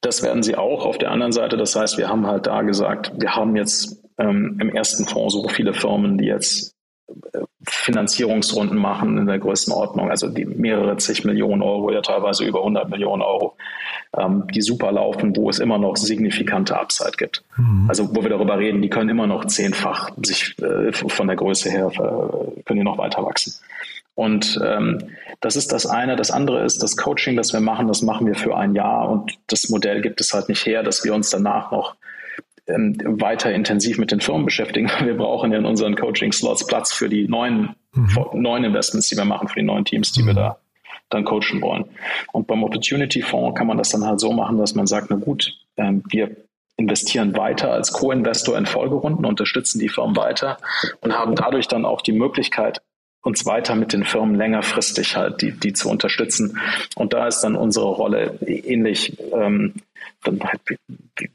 [0.00, 1.56] Das werden sie auch auf der anderen Seite.
[1.56, 5.46] Das heißt, wir haben halt da gesagt, wir haben jetzt ähm, im ersten Fonds so
[5.48, 6.74] viele Firmen, die jetzt
[7.68, 12.88] Finanzierungsrunden machen in der Größenordnung, also die mehrere zig Millionen Euro, ja teilweise über 100
[12.88, 13.56] Millionen Euro,
[14.18, 17.42] ähm, die super laufen, wo es immer noch signifikante Upside gibt.
[17.56, 17.86] Mhm.
[17.88, 21.70] Also wo wir darüber reden, die können immer noch zehnfach sich äh, von der Größe
[21.70, 23.54] her, äh, können die noch weiter wachsen.
[24.14, 24.98] Und ähm,
[25.40, 26.16] das ist das eine.
[26.16, 29.32] Das andere ist das Coaching, das wir machen, das machen wir für ein Jahr und
[29.46, 31.96] das Modell gibt es halt nicht her, dass wir uns danach noch
[32.66, 34.88] ähm, weiter intensiv mit den Firmen beschäftigen.
[35.02, 38.18] Wir brauchen ja in unseren Coaching-Slots Platz für die neuen, mhm.
[38.34, 40.26] neuen Investments, die wir machen, für die neuen Teams, die mhm.
[40.28, 40.58] wir da
[41.12, 41.84] dann coachen wollen.
[42.32, 45.16] Und beim Opportunity Fonds kann man das dann halt so machen, dass man sagt, na
[45.16, 46.36] gut, ähm, wir
[46.76, 50.58] investieren weiter als Co-Investor in Folgerunden, unterstützen die Firmen weiter
[51.00, 52.80] und haben dadurch dann auch die Möglichkeit,
[53.22, 56.58] uns weiter mit den Firmen längerfristig halt die, die zu unterstützen.
[56.96, 59.74] Und da ist dann unsere Rolle ähnlich ähm,
[60.22, 60.60] dann halt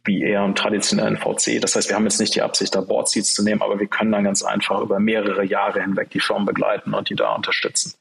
[0.05, 1.61] wie, eher im traditionellen VC.
[1.61, 3.87] Das heißt, wir haben jetzt nicht die Absicht, da Board Seats zu nehmen, aber wir
[3.87, 7.93] können dann ganz einfach über mehrere Jahre hinweg die Firmen begleiten und die da unterstützen.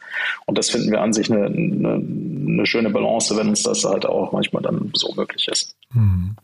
[0.46, 4.06] Und das finden wir an sich eine, eine, eine schöne Balance, wenn uns das halt
[4.06, 5.76] auch manchmal dann so möglich ist.
[5.92, 6.36] Hm.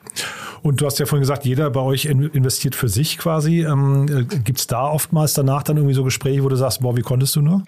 [0.62, 3.64] Und du hast ja vorhin gesagt, jeder bei euch investiert für sich quasi.
[3.64, 6.96] Ähm, äh, Gibt es da oftmals danach dann irgendwie so Gespräche, wo du sagst, boah,
[6.96, 7.64] wie konntest du nur?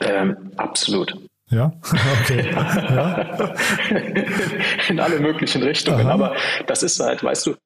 [0.00, 1.16] Ähm, absolut.
[1.50, 1.72] Ja,
[2.22, 2.50] okay.
[2.54, 3.54] ja.
[4.88, 6.06] In alle möglichen Richtungen.
[6.06, 6.12] Aha.
[6.12, 6.36] Aber
[6.66, 7.56] das ist halt, weißt du,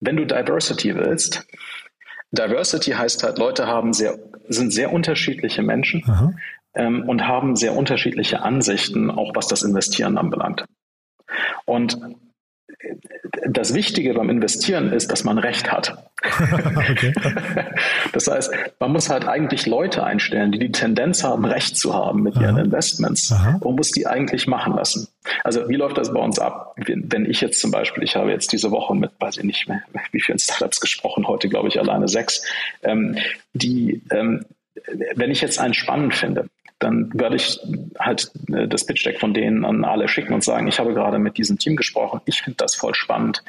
[0.00, 1.44] wenn du Diversity willst,
[2.30, 4.18] Diversity heißt halt, Leute haben sehr,
[4.48, 6.02] sind sehr unterschiedliche Menschen
[6.74, 10.64] ähm, und haben sehr unterschiedliche Ansichten, auch was das Investieren anbelangt.
[11.64, 11.98] Und
[13.48, 15.96] das Wichtige beim Investieren ist, dass man Recht hat.
[18.12, 22.22] Das heißt, man muss halt eigentlich Leute einstellen, die die Tendenz haben, Recht zu haben
[22.22, 22.42] mit Aha.
[22.42, 23.56] ihren Investments Aha.
[23.60, 25.08] und muss die eigentlich machen lassen.
[25.44, 26.76] Also wie läuft das bei uns ab?
[26.76, 29.82] Wenn ich jetzt zum Beispiel, ich habe jetzt diese Woche mit, weiß ich nicht mehr,
[30.12, 32.44] wie vielen Startups gesprochen, heute glaube ich alleine sechs,
[32.82, 33.16] ähm,
[33.54, 34.44] die, ähm,
[35.14, 36.48] wenn ich jetzt einen spannend finde,
[36.78, 37.60] dann werde ich
[37.98, 41.18] halt äh, das Pitch Deck von denen an alle schicken und sagen, ich habe gerade
[41.18, 43.42] mit diesem Team gesprochen, ich finde das voll spannend,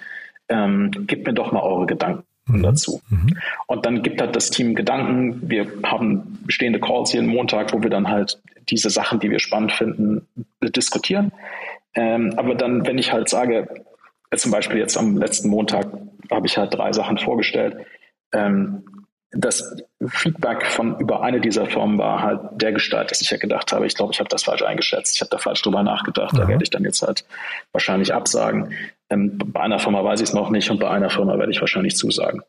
[0.50, 2.64] ähm, gebt mir doch mal eure Gedanken mhm.
[2.64, 3.02] dazu.
[3.10, 3.38] Mhm.
[3.68, 7.90] Und dann gibt halt das Team Gedanken, wir haben bestehende Calls jeden Montag, wo wir
[7.90, 10.28] dann halt diese Sachen, die wir spannend finden,
[10.62, 11.32] diskutieren.
[11.96, 13.68] Ähm, aber dann, wenn ich halt sage,
[14.30, 15.88] äh, zum Beispiel jetzt am letzten Montag
[16.32, 17.86] habe ich halt drei Sachen vorgestellt,
[18.34, 18.84] ähm,
[19.36, 23.72] das Feedback von über eine dieser Firmen war halt der Gestalt, dass ich ja gedacht
[23.72, 26.38] habe, ich glaube, ich habe das falsch eingeschätzt, ich habe da falsch drüber nachgedacht, mhm.
[26.38, 27.26] da werde ich dann jetzt halt
[27.72, 28.74] wahrscheinlich absagen.
[29.10, 31.60] Ähm, bei einer Firma weiß ich es noch nicht und bei einer Firma werde ich
[31.60, 32.42] wahrscheinlich zusagen.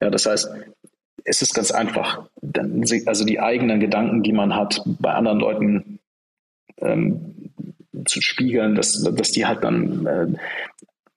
[0.00, 0.50] Ja, das heißt,
[1.24, 2.22] es ist ganz einfach,
[3.06, 5.98] also die eigenen Gedanken, die man hat, bei anderen Leuten
[6.78, 7.52] ähm,
[8.06, 10.26] zu spiegeln, dass, dass die halt dann äh,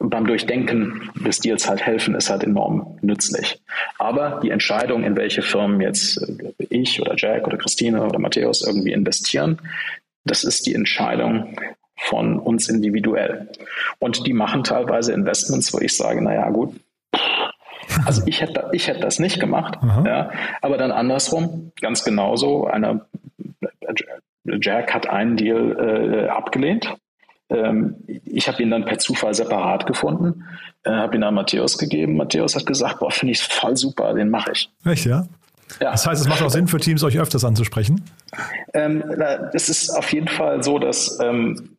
[0.09, 3.61] beim Durchdenken des Deals halt helfen, ist halt enorm nützlich.
[3.97, 6.19] Aber die Entscheidung, in welche Firmen jetzt
[6.57, 9.59] ich oder Jack oder Christine oder Matthäus irgendwie investieren,
[10.25, 11.55] das ist die Entscheidung
[11.97, 13.49] von uns individuell.
[13.99, 16.75] Und die machen teilweise Investments, wo ich sage, naja, gut,
[18.05, 20.31] also ich hätte, ich hätte das nicht gemacht, ja,
[20.61, 23.05] aber dann andersrum, ganz genauso, einer,
[24.45, 26.95] Jack hat einen Deal äh, abgelehnt.
[27.49, 30.45] Ähm, ich habe ihn dann per Zufall separat gefunden,
[30.83, 32.15] äh, habe ihn an Matthäus gegeben.
[32.15, 34.69] Matthäus hat gesagt, boah, finde ich voll super, den mache ich.
[34.85, 35.27] Echt, ja?
[35.79, 35.91] Ja.
[35.91, 38.01] Das heißt, es macht auch Sinn für Teams, euch öfters anzusprechen?
[38.73, 39.03] Ähm,
[39.53, 41.77] es ist auf jeden Fall so, dass ähm,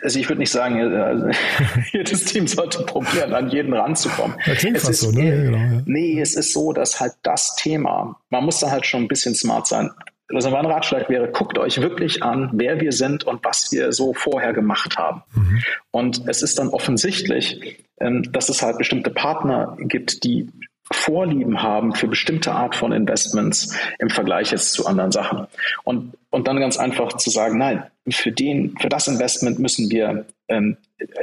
[0.00, 1.26] also ich würde nicht sagen, also
[1.92, 4.36] jedes Team sollte probieren, an jeden ranzukommen.
[4.46, 5.28] Ja, klingt es fast ist, so, ne?
[5.28, 5.82] Ja, genau, ja.
[5.86, 9.34] Nee, es ist so, dass halt das Thema, man muss da halt schon ein bisschen
[9.34, 9.90] smart sein.
[10.34, 14.14] Also mein Ratschlag wäre, guckt euch wirklich an, wer wir sind und was wir so
[14.14, 15.22] vorher gemacht haben.
[15.34, 15.62] Mhm.
[15.90, 20.48] Und es ist dann offensichtlich, ähm, dass es halt bestimmte Partner gibt, die
[20.92, 25.46] Vorlieben haben für bestimmte Art von Investments im Vergleich jetzt zu anderen Sachen.
[25.84, 30.26] Und, und dann ganz einfach zu sagen, nein, für den, für das Investment müssen wir
[30.48, 30.76] ähm,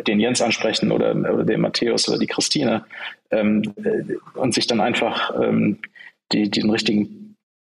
[0.07, 2.86] den Jens ansprechen oder, oder den Matthäus oder die Christine
[3.32, 5.80] ähm, äh, und sich dann einfach ähm,
[6.32, 7.18] die, den richtigen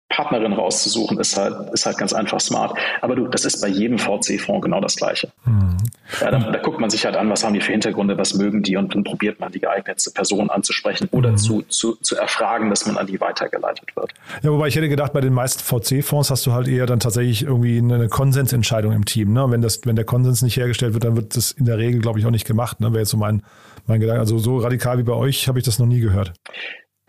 [0.10, 2.78] Partnerin rauszusuchen, ist halt, ist halt ganz einfach smart.
[3.02, 5.30] Aber du, das ist bei jedem VC-Fonds genau das Gleiche.
[5.46, 5.78] Mhm.
[6.22, 8.62] Ja, da, da, guckt man sich halt an, was haben die für Hintergründe, was mögen
[8.62, 11.38] die und dann probiert man die geeignete Person anzusprechen oder mhm.
[11.38, 14.14] zu, zu, zu erfragen, dass man an die weitergeleitet wird.
[14.44, 17.44] Ja, wobei ich hätte gedacht, bei den meisten VC-Fonds hast du halt eher dann tatsächlich
[17.44, 19.34] irgendwie eine Konsensentscheidung im Team.
[19.34, 19.50] Ne?
[19.50, 22.20] Wenn, das, wenn der Konsens nicht hergestellt wird, dann wird das in der Regel, glaube
[22.20, 22.80] ich, auch nicht gemacht.
[22.80, 22.92] Ne?
[22.92, 23.42] Wäre jetzt so mein,
[23.88, 24.20] mein Gedanke.
[24.20, 26.34] Also so radikal wie bei euch habe ich das noch nie gehört.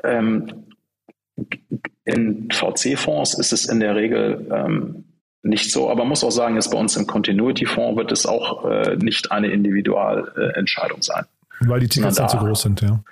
[0.03, 0.65] Ähm,
[2.07, 5.05] in VC-Fonds ist es in der Regel ähm,
[5.43, 8.65] nicht so, aber man muss auch sagen, jetzt bei uns im Continuity-Fonds wird es auch
[8.65, 11.25] äh, nicht eine Individualentscheidung äh, sein.
[11.61, 13.03] Weil die Tickets dann zu groß sind, ja.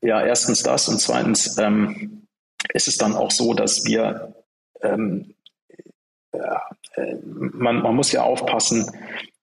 [0.00, 2.26] Ja, erstens das und zweitens ähm,
[2.72, 4.34] ist es dann auch so, dass wir
[4.82, 5.34] ähm,
[6.32, 6.62] ja,
[6.94, 8.90] äh, man, man muss ja aufpassen,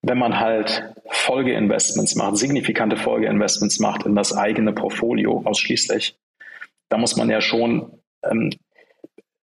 [0.01, 6.17] wenn man halt Folgeinvestments macht, signifikante Folgeinvestments macht in das eigene Portfolio ausschließlich,
[6.89, 8.51] da muss man ja schon ähm,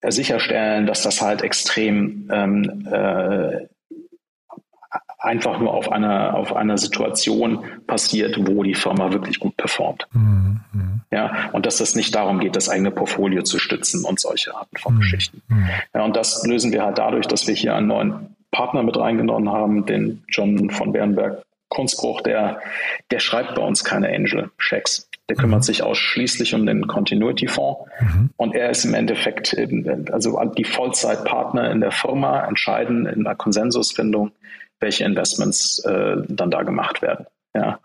[0.10, 3.68] sicherstellen, dass das halt extrem ähm, äh,
[5.20, 10.08] einfach nur auf einer, auf einer Situation passiert, wo die Firma wirklich gut performt.
[10.14, 10.62] Mhm.
[11.12, 14.78] Ja, und dass es nicht darum geht, das eigene Portfolio zu stützen und solche Arten
[14.78, 15.00] von mhm.
[15.00, 15.42] Geschichten.
[15.48, 15.70] Mhm.
[15.94, 19.50] Ja, und das lösen wir halt dadurch, dass wir hier einen neuen Partner mit reingenommen
[19.50, 22.62] haben, den John von Bernberg Kunstbruch, der,
[23.12, 25.10] der schreibt bei uns keine Angel-Checks.
[25.32, 25.64] Der kümmert mhm.
[25.64, 27.90] sich ausschließlich um den Continuity-Fonds.
[28.02, 28.32] Mhm.
[28.36, 29.56] Und er ist im Endeffekt,
[30.12, 34.32] also die Vollzeitpartner in der Firma entscheiden in der Konsensusfindung,
[34.82, 37.28] welche Investments äh, dann da gemacht werden.
[37.54, 37.80] Ja.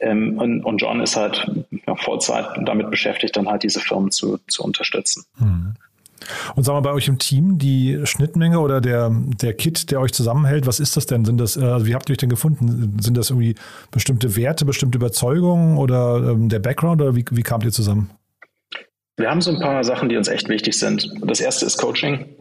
[0.00, 1.50] Ähm, und, und, John ist halt
[1.86, 5.24] ja, Vollzeit damit beschäftigt, dann halt diese Firmen zu, zu unterstützen.
[5.38, 5.72] Mhm.
[6.54, 10.12] Und sagen wir bei euch im Team, die Schnittmenge oder der, der Kit, der euch
[10.12, 11.24] zusammenhält, was ist das denn?
[11.24, 12.98] Sind das, also wie habt ihr euch denn gefunden?
[13.00, 13.54] Sind das irgendwie
[13.90, 18.10] bestimmte Werte, bestimmte Überzeugungen oder ähm, der Background oder wie, wie kamt ihr zusammen?
[19.16, 21.08] Wir haben so ein paar Sachen, die uns echt wichtig sind.
[21.24, 22.36] Das erste ist Coaching.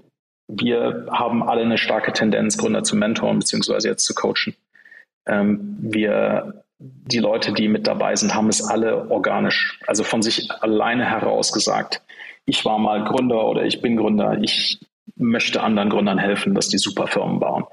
[0.47, 4.55] Wir haben alle eine starke Tendenz, Gründer zu mentoren beziehungsweise jetzt zu coachen.
[5.27, 10.49] Ähm, wir, die Leute, die mit dabei sind, haben es alle organisch, also von sich
[10.61, 12.01] alleine heraus gesagt
[12.45, 14.79] ich war mal Gründer oder ich bin Gründer, ich
[15.15, 17.65] möchte anderen Gründern helfen, dass die super Firmen bauen.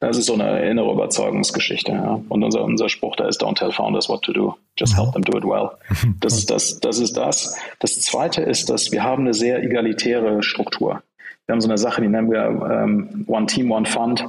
[0.00, 1.90] Das ist so eine innere Überzeugungsgeschichte.
[1.90, 2.20] Ja.
[2.28, 5.22] Und unser, unser Spruch da ist, don't tell founders what to do, just help them
[5.22, 5.70] do it well.
[6.20, 7.56] Das ist das, das ist das.
[7.80, 11.02] Das zweite ist, dass wir haben eine sehr egalitäre Struktur.
[11.46, 14.28] Wir haben so eine Sache, die nennen wir ähm, One Team, One Fund.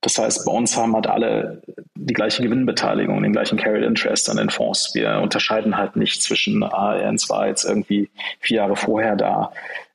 [0.00, 1.62] Das heißt, bei uns haben halt alle
[1.94, 4.94] die gleiche Gewinnbeteiligung, den gleichen Carried Interest an den Fonds.
[4.94, 9.52] Wir unterscheiden halt nicht zwischen, ah, Ernst war jetzt irgendwie vier Jahre vorher da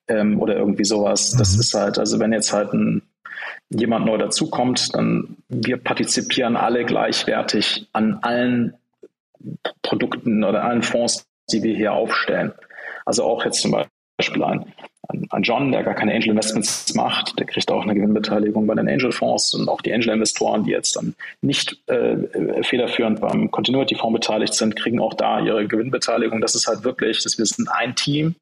[0.07, 1.35] ähm, oder irgendwie sowas.
[1.37, 1.59] Das mhm.
[1.59, 3.01] ist halt, also wenn jetzt halt ein,
[3.69, 8.75] jemand neu dazukommt, dann wir partizipieren alle gleichwertig an allen
[9.81, 12.53] Produkten oder allen Fonds, die wir hier aufstellen.
[13.05, 13.75] Also auch jetzt zum
[14.17, 14.71] Beispiel ein
[15.29, 18.87] an John, der gar keine Angel Investments macht, der kriegt auch eine Gewinnbeteiligung bei den
[18.87, 23.95] Angel Fonds und auch die Angel Investoren, die jetzt dann nicht äh, federführend beim Continuity
[23.95, 26.41] Fonds beteiligt sind, kriegen auch da ihre Gewinnbeteiligung.
[26.41, 28.35] Das ist halt wirklich, dass wir sind ein Team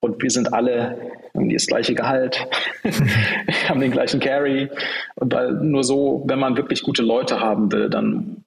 [0.00, 0.98] und wir sind alle
[1.34, 2.46] haben das gleiche Gehalt,
[3.68, 4.70] haben den gleichen Carry
[5.16, 8.44] und weil nur so, wenn man wirklich gute Leute haben will, dann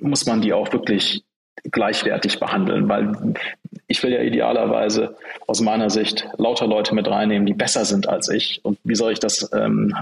[0.00, 1.22] muss man die auch wirklich
[1.64, 3.34] gleichwertig behandeln, weil
[3.86, 8.28] ich will ja idealerweise aus meiner Sicht lauter Leute mit reinnehmen, die besser sind als
[8.28, 8.60] ich.
[8.64, 9.94] Und wie soll ich das, ähm,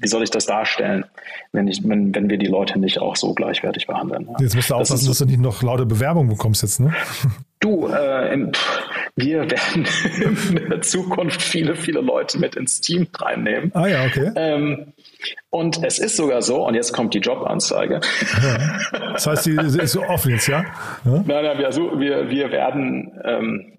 [0.00, 1.04] wie soll ich das darstellen,
[1.52, 4.28] wenn, ich, wenn, wenn wir die Leute nicht auch so gleichwertig behandeln?
[4.30, 4.36] Ja.
[4.40, 6.92] Jetzt musst du aufpassen, das dass du nicht noch laute Bewerbungen bekommst jetzt, ne?
[7.62, 8.52] Du, äh, im,
[9.16, 9.86] wir werden
[10.56, 13.70] in der Zukunft viele, viele Leute mit ins Team reinnehmen.
[13.74, 14.32] Ah ja, okay.
[14.34, 14.94] Ähm,
[15.50, 18.00] und es ist sogar so, und jetzt kommt die Jobanzeige.
[18.42, 19.12] Ja.
[19.12, 20.64] Das heißt, die ist offen jetzt, ja?
[21.04, 21.22] ja?
[21.26, 21.70] Nein, nein, wir,
[22.00, 23.72] wir, wir werden ähm,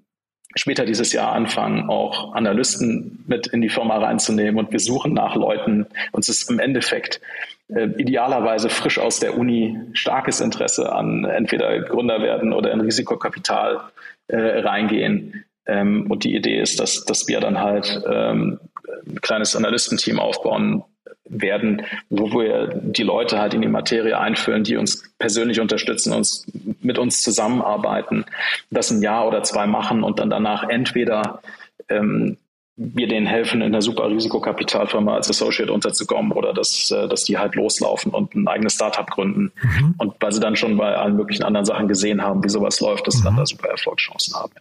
[0.55, 5.35] später dieses Jahr anfangen, auch Analysten mit in die Firma reinzunehmen und wir suchen nach
[5.35, 5.85] Leuten.
[6.11, 7.21] Uns ist im Endeffekt
[7.69, 13.79] äh, idealerweise frisch aus der Uni starkes Interesse an entweder Gründer werden oder in Risikokapital
[14.27, 15.45] äh, reingehen.
[15.65, 18.59] Ähm, und die Idee ist, dass, dass wir dann halt ähm,
[19.07, 20.83] ein kleines Analystenteam aufbauen,
[21.31, 26.45] werden, wo wir die Leute halt in die Materie einführen, die uns persönlich unterstützen, uns
[26.81, 28.25] mit uns zusammenarbeiten,
[28.69, 31.41] das ein Jahr oder zwei machen und dann danach entweder
[31.89, 32.37] ähm,
[32.75, 37.37] wir denen helfen, in der super Risikokapitalfirma als Associate unterzukommen oder dass, äh, dass die
[37.37, 39.51] halt loslaufen und ein eigenes Startup gründen.
[39.61, 39.95] Mhm.
[39.97, 43.07] Und weil sie dann schon bei allen möglichen anderen Sachen gesehen haben, wie sowas läuft,
[43.07, 43.19] dass mhm.
[43.19, 43.37] sie dann mhm.
[43.37, 44.51] da super Erfolgschancen haben.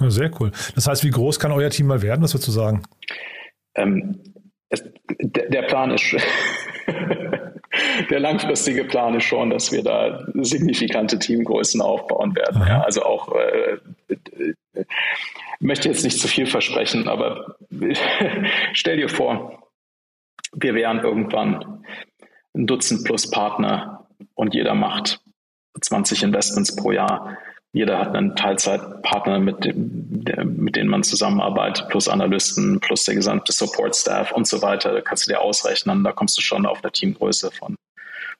[0.00, 0.10] Ja.
[0.10, 0.52] Sehr cool.
[0.74, 2.82] Das heißt, wie groß kann euer Team mal werden, was würdest du sagen?
[3.74, 4.20] Ähm,
[4.68, 6.04] es, der Plan ist,
[8.10, 12.62] der langfristige Plan ist schon, dass wir da signifikante Teamgrößen aufbauen werden.
[12.66, 14.84] Ja, also auch, äh, äh,
[15.60, 17.56] möchte jetzt nicht zu viel versprechen, aber
[18.72, 19.70] stell dir vor,
[20.52, 21.84] wir wären irgendwann
[22.54, 25.20] ein Dutzend plus Partner und jeder macht
[25.80, 27.36] 20 Investments pro Jahr
[27.72, 34.32] jeder hat einen Teilzeitpartner, mit, mit denen man zusammenarbeitet, plus Analysten, plus der gesamte Support-Staff
[34.32, 34.92] und so weiter.
[34.92, 37.76] Da kannst du dir ausrechnen, da kommst du schon auf eine Teamgröße von,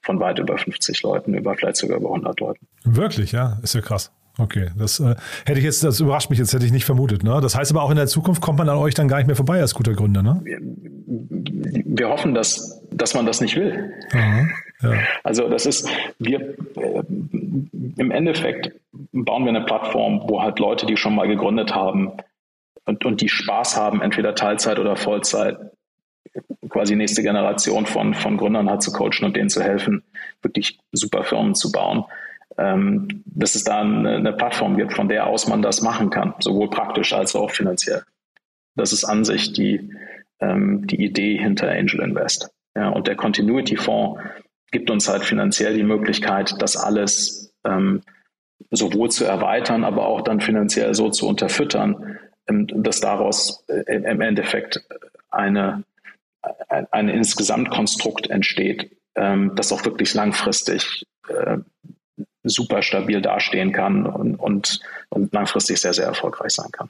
[0.01, 2.66] von weit über 50 Leuten, über vielleicht sogar über 100 Leuten.
[2.85, 4.11] Wirklich, ja, ist ja krass.
[4.39, 5.14] Okay, das äh,
[5.47, 7.22] hätte ich jetzt, das überrascht mich jetzt, hätte ich nicht vermutet.
[7.22, 7.41] Ne?
[7.41, 9.37] Das heißt aber auch in der Zukunft kommt man an euch dann gar nicht mehr
[9.37, 10.41] vorbei als guter Gründer, ne?
[10.45, 10.59] Wir,
[11.87, 13.95] wir hoffen, dass, dass man das nicht will.
[14.12, 14.47] Aha,
[14.82, 14.93] ja.
[15.24, 17.03] Also das ist, wir äh,
[17.97, 18.72] im Endeffekt
[19.12, 22.12] bauen wir eine Plattform, wo halt Leute, die schon mal gegründet haben
[22.84, 25.57] und, und die Spaß haben, entweder Teilzeit oder Vollzeit,
[26.68, 30.03] quasi nächste Generation von, von Gründern hat zu coachen und denen zu helfen,
[30.43, 32.05] wirklich super Firmen zu bauen
[32.59, 36.35] ähm, dass es da eine, eine, Plattform gibt, von der aus man das machen kann,
[36.39, 38.03] sowohl praktisch als auch finanziell.
[38.77, 39.93] Das ist an sich die,
[40.41, 42.51] ähm, die Idee hinter Angel Invest.
[42.75, 44.21] Ja, und der Continuity Fonds
[44.71, 48.03] gibt uns halt finanziell die Möglichkeit, das alles ähm,
[48.71, 54.21] sowohl zu erweitern, aber auch dann finanziell so zu unterfüttern, ähm, dass daraus äh, im
[54.21, 54.83] Endeffekt
[55.31, 55.85] eine,
[56.69, 61.59] ein, ein Insgesamtkonstrukt entsteht, ähm, das auch wirklich langfristig äh,
[62.49, 64.81] super stabil dastehen kann und, und,
[65.11, 66.89] und langfristig sehr, sehr erfolgreich sein kann.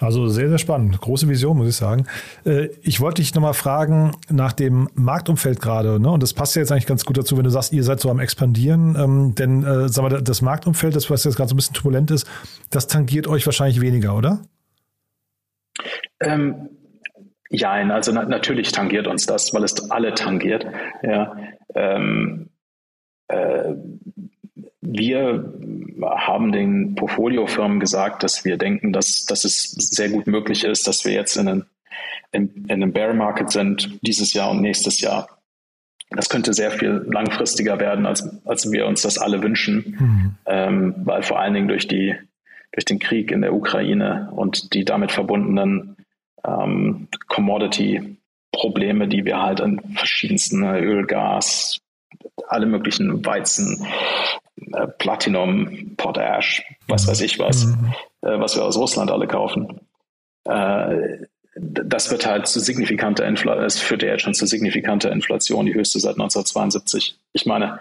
[0.00, 1.00] Also sehr, sehr spannend.
[1.00, 2.06] Große Vision, muss ich sagen.
[2.44, 5.98] Äh, ich wollte dich nochmal fragen nach dem Marktumfeld gerade.
[5.98, 6.10] Ne?
[6.10, 8.10] Und das passt ja jetzt eigentlich ganz gut dazu, wenn du sagst, ihr seid so
[8.10, 8.96] am Expandieren.
[8.96, 12.10] Ähm, denn äh, sag mal, das Marktumfeld, das was jetzt gerade so ein bisschen turbulent
[12.10, 12.28] ist,
[12.70, 14.40] das tangiert euch wahrscheinlich weniger, oder?
[16.20, 16.68] Ähm,
[17.50, 20.66] ja, also na natürlich tangiert uns das, weil es alle tangiert.
[21.02, 21.36] Ja.
[21.74, 22.50] Ähm,
[23.28, 23.74] äh,
[24.80, 25.52] wir
[26.02, 31.04] haben den Portfoliofirmen gesagt, dass wir denken, dass, dass es sehr gut möglich ist, dass
[31.04, 31.64] wir jetzt in einem,
[32.30, 35.28] in, in einem Bear Market sind, dieses Jahr und nächstes Jahr.
[36.10, 40.34] Das könnte sehr viel langfristiger werden, als, als wir uns das alle wünschen, mhm.
[40.46, 42.14] ähm, weil vor allen Dingen durch, die,
[42.72, 45.96] durch den Krieg in der Ukraine und die damit verbundenen
[46.46, 51.80] ähm, Commodity-Probleme, die wir halt an verschiedensten Öl, Gas,
[52.46, 53.86] alle möglichen Weizen,
[54.98, 57.94] Platinum, Potash, was weiß ich was, mhm.
[58.22, 59.80] äh, was wir aus Russland alle kaufen.
[60.44, 61.26] Äh,
[61.60, 65.74] das wird halt zu signifikanter Inflation, es führt ja jetzt schon zu signifikanter Inflation, die
[65.74, 67.18] höchste seit 1972.
[67.32, 67.80] Ich meine,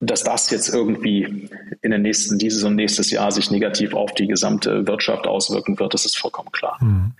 [0.00, 1.48] dass das jetzt irgendwie
[1.80, 5.94] in den nächsten, dieses und nächstes Jahr sich negativ auf die gesamte Wirtschaft auswirken wird,
[5.94, 6.76] das ist vollkommen klar.
[6.82, 7.12] Mhm.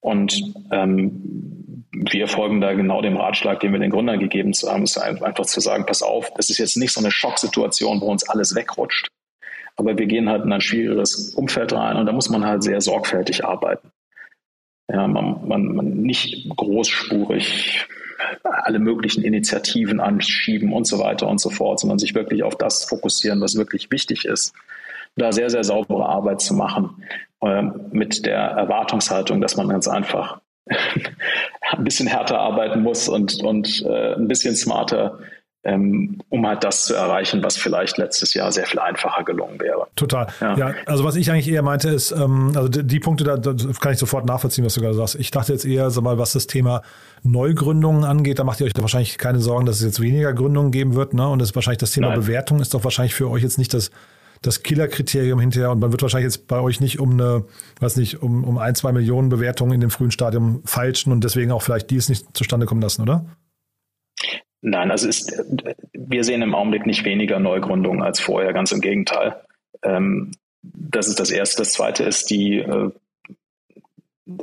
[0.00, 4.98] Und ähm, wir folgen da genau dem Ratschlag, den wir den Gründern gegeben haben, ist
[4.98, 8.54] einfach zu sagen, pass auf, das ist jetzt nicht so eine Schocksituation, wo uns alles
[8.54, 9.08] wegrutscht.
[9.76, 12.80] Aber wir gehen halt in ein schwieriges Umfeld rein und da muss man halt sehr
[12.80, 13.90] sorgfältig arbeiten.
[14.90, 17.86] Ja, man, man, man nicht großspurig
[18.42, 22.84] alle möglichen Initiativen anschieben und so weiter und so fort, sondern sich wirklich auf das
[22.84, 24.54] fokussieren, was wirklich wichtig ist.
[25.16, 27.02] Da sehr, sehr saubere Arbeit zu machen,
[27.42, 33.84] äh, mit der Erwartungshaltung, dass man ganz einfach ein bisschen härter arbeiten muss und, und
[33.86, 35.18] äh, ein bisschen smarter
[35.68, 39.88] ähm, um halt das zu erreichen, was vielleicht letztes Jahr sehr viel einfacher gelungen wäre.
[39.96, 40.28] Total.
[40.40, 43.36] Ja, ja also was ich eigentlich eher meinte ist, ähm, also die, die Punkte, da,
[43.36, 45.16] da, kann ich sofort nachvollziehen, was du gerade sagst.
[45.16, 46.82] Ich dachte jetzt eher, sag mal, was das Thema
[47.22, 50.70] Neugründungen angeht, da macht ihr euch da wahrscheinlich keine Sorgen, dass es jetzt weniger Gründungen
[50.70, 51.28] geben wird, ne?
[51.28, 52.20] Und das ist wahrscheinlich das Thema Nein.
[52.20, 53.90] Bewertung ist doch wahrscheinlich für euch jetzt nicht das
[54.42, 57.44] das Killerkriterium hinterher und man wird wahrscheinlich jetzt bei euch nicht um eine,
[57.80, 61.52] weiß nicht, um, um ein, zwei Millionen Bewertungen in dem frühen Stadium feilschen und deswegen
[61.52, 63.24] auch vielleicht dies nicht zustande kommen lassen, oder?
[64.60, 65.32] Nein, also ist,
[65.92, 69.36] wir sehen im Augenblick nicht weniger Neugründungen als vorher, ganz im Gegenteil.
[69.82, 70.32] Ähm,
[70.62, 71.62] das ist das Erste.
[71.62, 72.90] Das Zweite ist die, äh,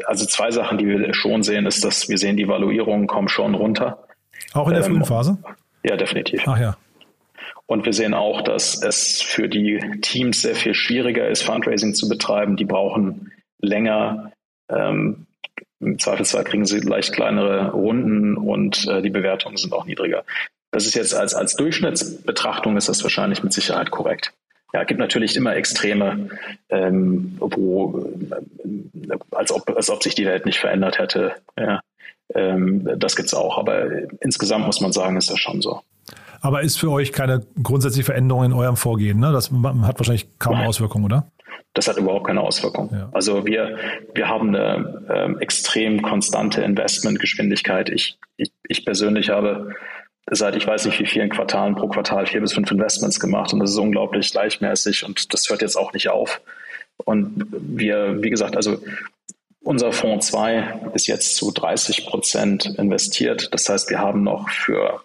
[0.06, 3.56] also zwei Sachen, die wir schon sehen, ist, dass wir sehen, die Valuierungen kommen schon
[3.56, 4.08] runter.
[4.54, 5.38] Auch in der ähm, frühen Phase?
[5.84, 6.44] Ja, definitiv.
[6.46, 6.78] Ach ja.
[7.68, 12.08] Und wir sehen auch, dass es für die Teams sehr viel schwieriger ist, Fundraising zu
[12.08, 12.58] betreiben.
[12.58, 14.32] Die brauchen länger.
[14.70, 15.26] Ähm,
[15.80, 20.24] Im Zweifelsfall kriegen sie leicht kleinere Runden und äh, die Bewertungen sind auch niedriger.
[20.72, 24.34] Das ist jetzt als, als Durchschnittsbetrachtung ist das wahrscheinlich mit Sicherheit korrekt.
[24.74, 26.30] Ja, es gibt natürlich immer Extreme,
[26.70, 31.36] ähm, wo äh, als ob, als ob sich die Welt nicht verändert hätte.
[31.58, 31.82] Ja,
[32.34, 33.58] ähm, das gibt's auch.
[33.58, 33.90] Aber
[34.20, 35.82] insgesamt muss man sagen, ist das schon so.
[36.46, 39.20] Aber ist für euch keine grundsätzliche Veränderung in eurem Vorgehen.
[39.20, 39.32] Ne?
[39.32, 40.56] Das hat wahrscheinlich kaum.
[40.62, 41.28] Auswirkungen, oder?
[41.74, 42.92] Das hat überhaupt keine Auswirkung.
[42.94, 43.10] Ja.
[43.14, 43.80] Also wir,
[44.14, 47.90] wir haben eine ähm, extrem konstante Investmentgeschwindigkeit.
[47.90, 49.74] Ich, ich, ich persönlich habe
[50.30, 53.60] seit ich weiß nicht wie vielen Quartalen pro Quartal vier bis fünf Investments gemacht und
[53.60, 56.42] das ist unglaublich gleichmäßig und das hört jetzt auch nicht auf.
[56.98, 58.78] Und wir, wie gesagt, also
[59.64, 63.52] unser Fonds 2 ist jetzt zu 30 Prozent investiert.
[63.52, 65.02] Das heißt, wir haben noch für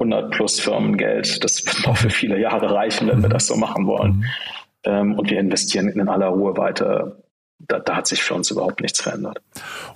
[0.00, 1.44] 100 plus Firmen Geld.
[1.44, 4.12] Das wird noch für viele Jahre reichen, wenn wir das so machen wollen.
[4.12, 4.24] Mhm.
[4.84, 7.16] Ähm, und wir investieren in aller Ruhe weiter
[7.68, 9.40] da, da, hat sich für uns überhaupt nichts verändert.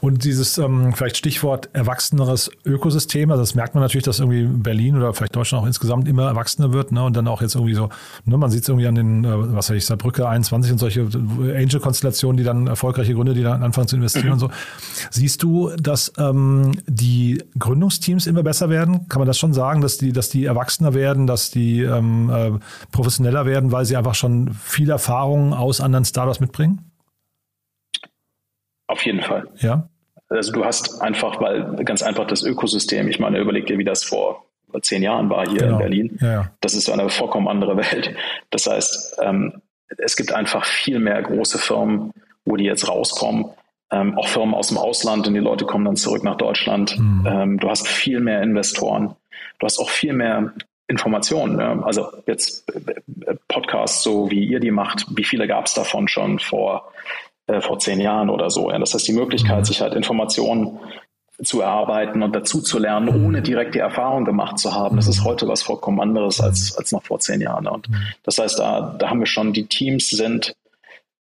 [0.00, 4.96] Und dieses ähm, vielleicht Stichwort erwachseneres Ökosystem, also das merkt man natürlich, dass irgendwie Berlin
[4.96, 7.02] oder vielleicht Deutschland auch insgesamt immer erwachsener wird, ne?
[7.02, 7.88] Und dann auch jetzt irgendwie so,
[8.24, 11.00] ne, man sieht es irgendwie an den, äh, was weiß ich, Saarbrücke 21 und solche
[11.02, 14.32] Angel-Konstellationen, die dann erfolgreiche Gründe, die dann anfangen zu investieren mhm.
[14.32, 14.50] und so.
[15.10, 19.08] Siehst du, dass ähm, die Gründungsteams immer besser werden?
[19.08, 22.52] Kann man das schon sagen, dass die, dass die erwachsener werden, dass die ähm, äh,
[22.92, 26.90] professioneller werden, weil sie einfach schon viel Erfahrung aus anderen Startups mitbringen?
[28.86, 29.48] Auf jeden Fall.
[29.56, 29.88] Ja.
[30.28, 34.04] Also du hast einfach, weil ganz einfach das Ökosystem, ich meine, überleg dir, wie das
[34.04, 34.44] vor
[34.82, 35.72] zehn Jahren war hier genau.
[35.74, 36.18] in Berlin.
[36.20, 36.50] Ja, ja.
[36.60, 38.14] Das ist so eine vollkommen andere Welt.
[38.50, 39.62] Das heißt, ähm,
[39.98, 42.12] es gibt einfach viel mehr große Firmen,
[42.44, 43.46] wo die jetzt rauskommen.
[43.90, 46.98] Ähm, auch Firmen aus dem Ausland und die Leute kommen dann zurück nach Deutschland.
[46.98, 47.26] Mhm.
[47.26, 49.14] Ähm, du hast viel mehr Investoren.
[49.60, 50.52] Du hast auch viel mehr
[50.88, 51.60] Informationen.
[51.60, 51.80] Ja.
[51.82, 56.38] Also jetzt äh, Podcasts, so wie ihr die macht, wie viele gab es davon schon
[56.38, 56.92] vor
[57.46, 58.70] äh, vor zehn Jahren oder so.
[58.70, 58.78] Ja.
[58.78, 59.64] Das heißt, die Möglichkeit, mhm.
[59.64, 60.78] sich halt Informationen
[61.42, 63.26] zu erarbeiten und dazu zu lernen, mhm.
[63.26, 64.96] ohne direkt die Erfahrung gemacht zu haben.
[64.96, 65.24] Das ist mhm.
[65.24, 67.66] heute was vollkommen anderes als, als noch vor zehn Jahren.
[67.66, 67.88] Und
[68.22, 70.54] das heißt, da, da haben wir schon, die Teams sind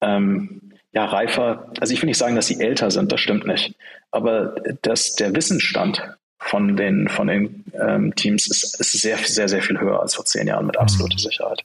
[0.02, 1.72] ähm, ja reifer.
[1.80, 3.76] Also ich will nicht sagen, dass sie älter sind, das stimmt nicht.
[4.12, 6.04] Aber dass der Wissensstand
[6.38, 10.26] von den, von den ähm, Teams ist, ist sehr, sehr, sehr viel höher als vor
[10.26, 11.64] zehn Jahren mit absoluter Sicherheit.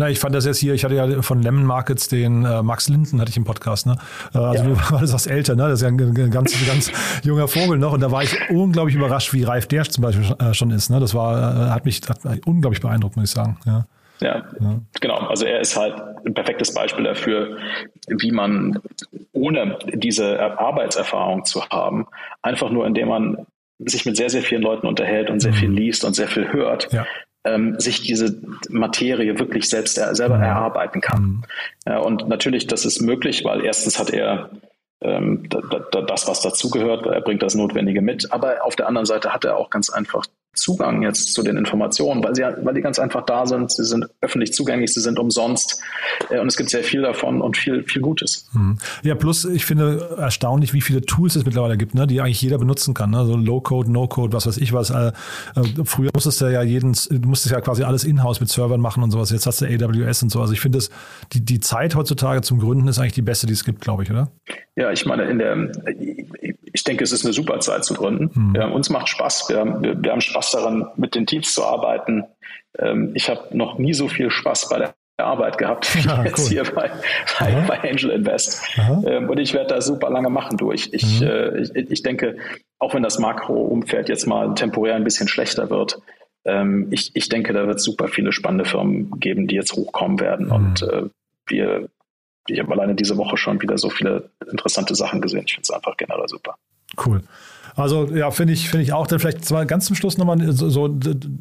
[0.00, 2.88] Na, ich fand das jetzt hier, ich hatte ja von Lemon Markets den äh, Max
[2.88, 3.98] Linden, hatte ich im Podcast, ne?
[4.34, 4.70] Äh, also ja.
[4.70, 4.76] du
[5.12, 5.64] warst älter, ne?
[5.64, 6.90] Das ist ja ein, ein ganz, ganz
[7.22, 7.92] junger Vogel noch.
[7.92, 10.88] Und da war ich unglaublich überrascht, wie reif der zum Beispiel äh, schon ist.
[10.88, 11.00] Ne?
[11.00, 13.58] Das war, äh, hat mich hat unglaublich beeindruckt, muss ich sagen.
[13.66, 13.84] Ja.
[14.22, 15.16] Ja, ja, genau.
[15.16, 15.94] Also er ist halt
[16.24, 17.58] ein perfektes Beispiel dafür,
[18.08, 18.78] wie man
[19.32, 22.06] ohne diese Arbeitserfahrung zu haben,
[22.40, 23.46] einfach nur indem man
[23.78, 25.56] sich mit sehr, sehr vielen Leuten unterhält und sehr mhm.
[25.56, 27.06] viel liest und sehr viel hört, ja
[27.44, 30.44] ähm, sich diese Materie wirklich selbst er, selber mhm.
[30.44, 31.44] erarbeiten kann.
[31.86, 31.96] Mhm.
[31.98, 34.50] Und natürlich, das ist möglich, weil erstens hat er
[35.02, 35.60] ähm, da,
[35.90, 39.44] da, das, was dazugehört, er bringt das Notwendige mit, aber auf der anderen Seite hat
[39.44, 43.24] er auch ganz einfach Zugang jetzt zu den Informationen, weil sie weil die ganz einfach
[43.24, 45.80] da sind, sie sind öffentlich zugänglich, sie sind umsonst
[46.28, 48.48] äh, und es gibt sehr viel davon und viel, viel Gutes.
[48.52, 48.78] Hm.
[49.02, 52.58] Ja, plus ich finde erstaunlich, wie viele Tools es mittlerweile gibt, ne, die eigentlich jeder
[52.58, 53.10] benutzen kann.
[53.10, 53.24] Ne?
[53.26, 54.90] So Low-Code, No-Code, was weiß ich was.
[54.90, 55.12] Äh,
[55.54, 59.04] äh, früher musstest du ja jeden, du musstest ja quasi alles in-house mit Servern machen
[59.04, 59.30] und sowas.
[59.30, 60.40] Jetzt hast du AWS und so.
[60.40, 60.80] Also ich finde,
[61.32, 64.10] die, die Zeit heutzutage zum Gründen ist eigentlich die beste, die es gibt, glaube ich,
[64.10, 64.32] oder?
[64.76, 65.70] Ja, ich meine, in der,
[66.72, 68.30] ich denke, es ist eine super Zeit zu gründen.
[68.34, 68.54] Hm.
[68.56, 69.48] Ja, uns macht Spaß.
[69.48, 72.24] Wir, wir, wir haben Spaß Spaß daran, mit den Teams zu arbeiten.
[72.78, 76.44] Ähm, ich habe noch nie so viel Spaß bei der Arbeit gehabt wie ja, jetzt
[76.44, 76.48] cool.
[76.48, 76.90] hier bei,
[77.38, 78.62] bei, bei, Angel Invest.
[78.78, 80.88] Ähm, und ich werde da super lange machen durch.
[80.92, 81.26] Ich, mhm.
[81.26, 82.38] äh, ich, ich, denke,
[82.78, 86.00] auch wenn das Makro-Umfeld jetzt mal temporär ein bisschen schlechter wird,
[86.46, 90.20] ähm, ich, ich denke, da wird es super viele spannende Firmen geben, die jetzt hochkommen
[90.20, 90.46] werden.
[90.46, 90.52] Mhm.
[90.52, 91.02] Und äh,
[91.46, 91.88] wir,
[92.48, 95.44] ich habe alleine diese Woche schon wieder so viele interessante Sachen gesehen.
[95.46, 96.56] Ich finde es einfach generell super.
[97.04, 97.22] Cool.
[97.76, 99.06] Also ja, finde ich, finde ich auch.
[99.06, 100.98] Dann vielleicht zwar ganz zum Schluss nochmal so, so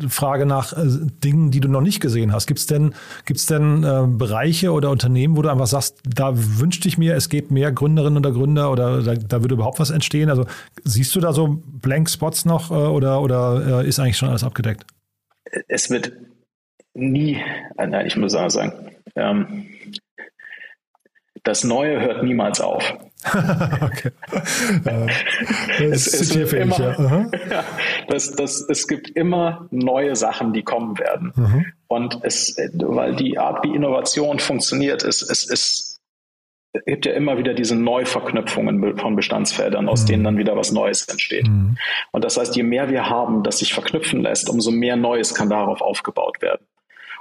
[0.07, 0.85] Frage nach äh,
[1.23, 2.47] Dingen, die du noch nicht gesehen hast.
[2.47, 2.93] Gibt es denn,
[3.25, 7.29] gibt's denn äh, Bereiche oder Unternehmen, wo du einfach sagst, da wünschte ich mir, es
[7.29, 10.29] geht mehr Gründerinnen oder Gründer oder da, da würde überhaupt was entstehen?
[10.29, 10.45] Also
[10.83, 14.43] siehst du da so Blank Spots noch äh, oder, oder äh, ist eigentlich schon alles
[14.43, 14.85] abgedeckt?
[15.67, 16.11] Es wird
[16.93, 17.37] nie,
[17.77, 19.65] äh, nein, ich muss sagen, ähm,
[21.43, 22.83] das Neue hört niemals auf.
[23.81, 24.11] okay.
[25.79, 26.79] es, es, wird immer,
[27.49, 27.63] ja.
[28.07, 31.33] das, das, es gibt immer neue Sachen, die kommen werden.
[31.35, 31.65] Mhm.
[31.87, 35.99] Und es, weil die Art, wie Innovation funktioniert, ist, es, es
[36.85, 40.07] gibt ja immer wieder diese Neuverknüpfungen von Bestandsfeldern, aus mhm.
[40.07, 41.47] denen dann wieder was Neues entsteht.
[41.47, 41.77] Mhm.
[42.11, 45.49] Und das heißt, je mehr wir haben, das sich verknüpfen lässt, umso mehr Neues kann
[45.49, 46.65] darauf aufgebaut werden.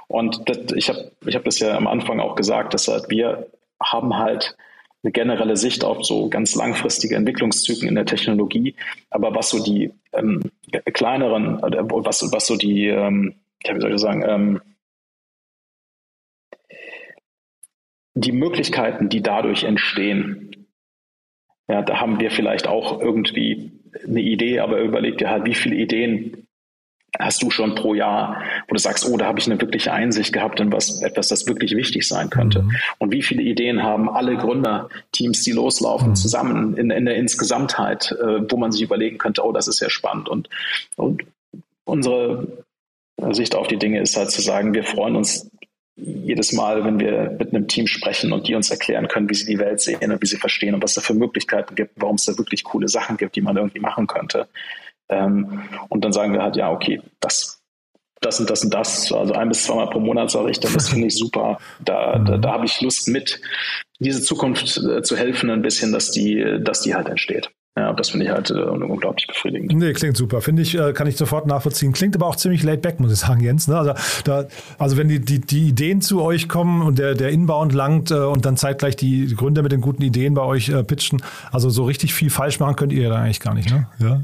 [0.07, 3.47] Und das, ich habe ich hab das ja am Anfang auch gesagt, dass halt wir
[3.81, 4.55] haben halt
[5.03, 8.75] eine generelle Sicht auf so ganz langfristige Entwicklungszyklen in der Technologie.
[9.09, 10.51] Aber was so die ähm,
[10.93, 14.61] kleineren, was, was so die, ähm, wie soll ich sagen, ähm,
[18.15, 20.67] die Möglichkeiten, die dadurch entstehen,
[21.69, 23.71] ja, da haben wir vielleicht auch irgendwie
[24.05, 26.47] eine Idee, aber überleg dir halt, wie viele Ideen
[27.17, 30.33] hast du schon pro Jahr, wo du sagst, oh, da habe ich eine wirkliche Einsicht
[30.33, 32.63] gehabt in was, etwas, das wirklich wichtig sein könnte.
[32.63, 32.71] Mhm.
[32.99, 36.15] Und wie viele Ideen haben alle Gründerteams, die loslaufen, mhm.
[36.15, 39.89] zusammen in, in der Insgesamtheit, äh, wo man sich überlegen könnte, oh, das ist ja
[39.89, 40.29] spannend.
[40.29, 40.49] Und,
[40.95, 41.23] und
[41.85, 42.47] unsere
[43.31, 45.49] Sicht auf die Dinge ist halt zu sagen, wir freuen uns
[46.01, 49.45] jedes Mal, wenn wir mit einem Team sprechen und die uns erklären können, wie sie
[49.45, 52.25] die Welt sehen und wie sie verstehen und was da für Möglichkeiten gibt, warum es
[52.25, 54.47] da wirklich coole Sachen gibt, die man irgendwie machen könnte.
[55.09, 57.61] Ähm, und dann sagen wir halt, ja, okay, das,
[58.21, 61.07] das und das und das, also ein bis zweimal pro Monat sage ich, das finde
[61.07, 61.59] ich super.
[61.83, 63.41] Da, da, da habe ich Lust mit,
[63.99, 67.49] diese Zukunft äh, zu helfen, ein bisschen, dass die, dass die halt entsteht.
[67.77, 69.71] Ja, das finde ich halt äh, unglaublich befriedigend.
[69.73, 70.41] Nee, klingt super.
[70.41, 71.93] Finde ich, äh, kann ich sofort nachvollziehen.
[71.93, 73.69] Klingt aber auch ziemlich laid back, muss ich sagen, Jens.
[73.69, 73.77] Ne?
[73.77, 73.93] Also,
[74.25, 74.47] da,
[74.77, 78.15] also wenn die, die, die Ideen zu euch kommen und der, der Inbound langt äh,
[78.15, 81.85] und dann zeitgleich die Gründer mit den guten Ideen bei euch äh, pitchen, also so
[81.85, 83.87] richtig viel falsch machen könnt ihr da eigentlich gar nicht, ne?
[83.99, 84.23] Ja.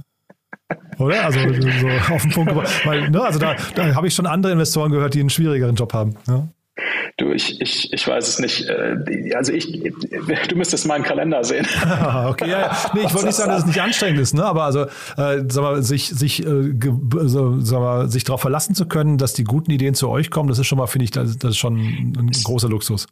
[0.97, 1.25] Oder?
[1.25, 2.55] Also so auf den Punkt
[2.85, 5.93] Weil, ne, also da, da habe ich schon andere Investoren gehört, die einen schwierigeren Job
[5.93, 6.15] haben.
[6.27, 6.47] Ja?
[7.17, 8.67] Du, ich, ich, ich weiß es nicht.
[8.67, 11.65] Äh, also ich, du müsstest meinen Kalender sehen.
[12.27, 12.77] okay, ja, ja.
[12.93, 14.43] Nee, ich wollte nicht sagen, dass es nicht anstrengend ist, ne?
[14.43, 14.81] Aber also,
[15.15, 16.73] äh, sag mal, sich, sich, äh,
[17.21, 20.49] so, sag mal, sich darauf verlassen zu können, dass die guten Ideen zu euch kommen,
[20.49, 23.07] das ist schon mal, finde ich, das, das ist schon ein großer Luxus.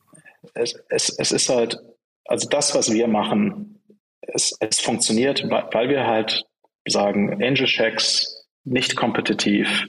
[0.54, 1.80] Es, es, es ist halt,
[2.26, 3.80] also das, was wir machen,
[4.20, 6.44] es, es funktioniert, weil wir halt
[6.86, 9.88] sagen Angel Checks, nicht kompetitiv,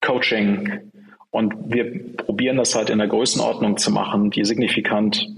[0.00, 0.90] Coaching.
[1.30, 5.28] Und wir probieren das halt in der Größenordnung zu machen, die signifikant,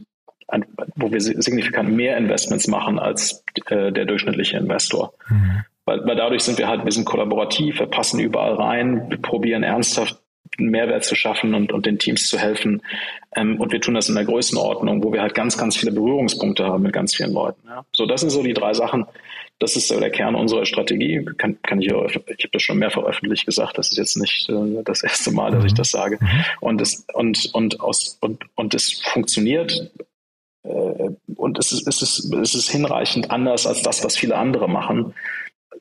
[0.96, 5.12] wo wir signifikant mehr Investments machen als äh, der durchschnittliche Investor.
[5.28, 5.64] Mhm.
[5.84, 9.64] Weil, weil dadurch sind wir halt, wir sind kollaborativ, wir passen überall rein, wir probieren
[9.64, 10.18] ernsthaft
[10.58, 12.82] einen Mehrwert zu schaffen und, und den Teams zu helfen.
[13.34, 16.64] Ähm, und wir tun das in der Größenordnung, wo wir halt ganz, ganz viele Berührungspunkte
[16.64, 17.66] haben mit ganz vielen Leuten.
[17.66, 17.84] Ja.
[17.92, 19.06] So, das sind so die drei Sachen,
[19.62, 21.24] das ist der Kern unserer Strategie.
[21.38, 23.78] Kann, kann ich, ich habe das schon mehrfach öffentlich gesagt.
[23.78, 26.18] Das ist jetzt nicht äh, das erste Mal, dass ich das sage.
[26.20, 26.44] Mhm.
[26.60, 29.92] Und es und und aus und und es funktioniert.
[30.64, 34.68] Äh, und es ist, es, ist, es ist hinreichend anders als das, was viele andere
[34.68, 35.14] machen,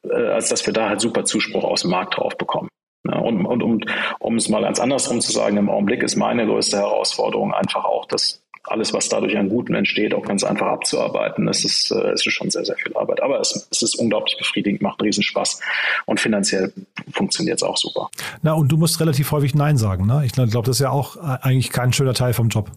[0.03, 2.69] äh, als dass wir da halt super Zuspruch aus dem Markt drauf bekommen.
[3.03, 3.79] Und, und um,
[4.19, 8.05] um es mal ganz andersrum zu sagen, im Augenblick ist meine größte Herausforderung einfach auch,
[8.05, 11.47] dass alles, was dadurch an Guten entsteht, auch ganz einfach abzuarbeiten.
[11.47, 13.21] Es ist, äh, es ist schon sehr, sehr viel Arbeit.
[13.21, 15.59] Aber es, es ist unglaublich befriedigend, macht riesen Spaß
[16.05, 16.71] und finanziell
[17.11, 18.09] funktioniert es auch super.
[18.41, 20.05] Na, und du musst relativ häufig Nein sagen.
[20.05, 20.23] Ne?
[20.25, 22.71] Ich glaube, das ist ja auch äh, eigentlich kein schöner Teil vom Job.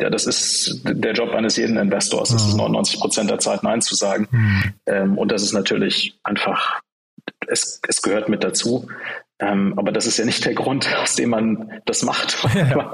[0.00, 2.30] Ja, das ist der Job eines jeden Investors.
[2.30, 4.28] Das ist 99 Prozent der Zeit Nein zu sagen.
[4.86, 5.18] Mhm.
[5.18, 6.80] und das ist natürlich einfach,
[7.46, 8.88] es, es gehört mit dazu.
[9.44, 12.36] Ähm, aber das ist ja nicht der Grund, aus dem man das macht.
[12.54, 12.92] Ja.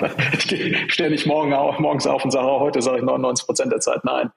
[0.48, 3.72] Ich stehe nicht morgen auf, morgens auf und sage, oh, heute sage ich 99 Prozent
[3.72, 4.30] der Zeit nein,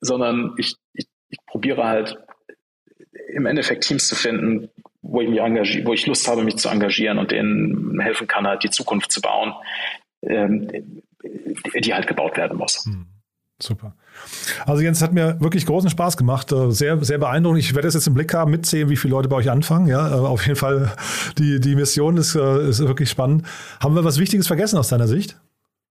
[0.00, 2.18] sondern ich, ich, ich probiere halt
[3.34, 4.68] im Endeffekt Teams zu finden,
[5.02, 8.46] wo ich mich engagiere, wo ich Lust habe, mich zu engagieren und denen helfen kann,
[8.46, 9.54] halt die Zukunft zu bauen,
[10.22, 12.84] ähm, die, die halt gebaut werden muss.
[12.84, 13.06] Hm.
[13.60, 13.96] Super.
[14.66, 16.52] Also Jens, hat mir wirklich großen Spaß gemacht.
[16.52, 17.60] Äh, sehr, sehr beeindruckend.
[17.60, 19.86] Ich werde es jetzt im Blick haben, mitzählen, wie viele Leute bei euch anfangen.
[19.86, 20.92] Ja, äh, auf jeden Fall,
[21.38, 23.46] die, die Mission ist, äh, ist wirklich spannend.
[23.80, 25.36] Haben wir was Wichtiges vergessen aus deiner Sicht?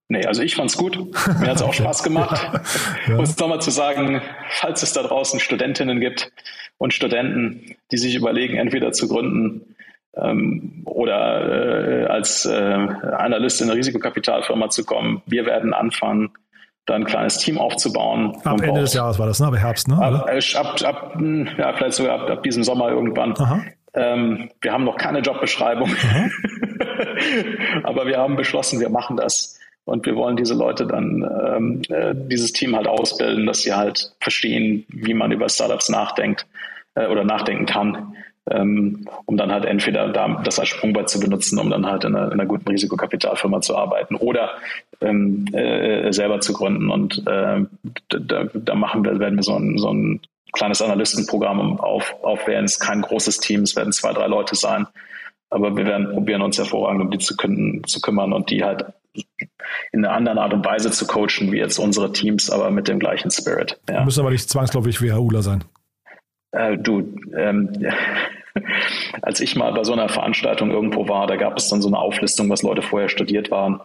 [0.10, 0.98] Nee, also ich fand's gut.
[1.40, 2.42] Mir hat's auch Spaß gemacht.
[3.08, 3.18] ja.
[3.18, 6.32] Und nochmal zu sagen, falls es da draußen Studentinnen gibt
[6.78, 9.76] und Studenten, die sich überlegen, entweder zu gründen
[10.16, 16.32] ähm, oder äh, als äh, Analyst in eine Risikokapitalfirma zu kommen, wir werden anfangen,
[16.90, 18.38] da ein kleines Team aufzubauen.
[18.44, 19.48] Ab Ende des Jahres war das, ne?
[19.48, 19.98] Aber Herbst, ne?
[19.98, 23.34] Ab, äh, ab, ab, mh, ja, vielleicht sogar ab, ab diesem Sommer irgendwann.
[23.94, 25.90] Ähm, wir haben noch keine Jobbeschreibung,
[27.84, 29.60] aber wir haben beschlossen, wir machen das.
[29.86, 34.14] Und wir wollen diese Leute dann, ähm, äh, dieses Team halt ausbilden, dass sie halt
[34.20, 36.46] verstehen, wie man über Startups nachdenkt
[36.94, 38.16] äh, oder nachdenken kann,
[38.50, 42.16] ähm, um dann halt entweder da, das als Sprungbrett zu benutzen, um dann halt in
[42.16, 44.52] einer, in einer guten Risikokapitalfirma zu arbeiten oder
[45.02, 46.90] ähm, äh, selber zu gründen.
[46.90, 47.66] Und äh,
[48.10, 50.22] da, da machen wir, werden wir so ein, so ein
[50.54, 52.66] kleines Analystenprogramm auf, aufwählen.
[52.66, 54.88] Es ist kein großes Team, es werden zwei, drei Leute sein.
[55.52, 58.86] Aber wir werden probieren, uns hervorragend um die zu, kün- zu kümmern und die halt
[59.92, 63.00] in einer anderen Art und Weise zu coachen, wie jetzt unsere Teams, aber mit dem
[63.00, 63.80] gleichen Spirit.
[63.90, 64.06] Ja.
[64.06, 65.64] Müssen aber nicht zwangsläufig WHUler sein.
[66.52, 67.72] Äh, du, ähm,
[69.22, 71.98] als ich mal bei so einer Veranstaltung irgendwo war, da gab es dann so eine
[72.00, 73.82] Auflistung, was Leute vorher studiert waren,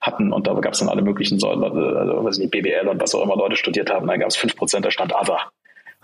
[0.00, 3.14] hatten und da gab es dann alle möglichen, so- also, weiß nicht, BBL und was
[3.14, 5.40] auch immer Leute studiert haben, da gab es 5%, da stand Other.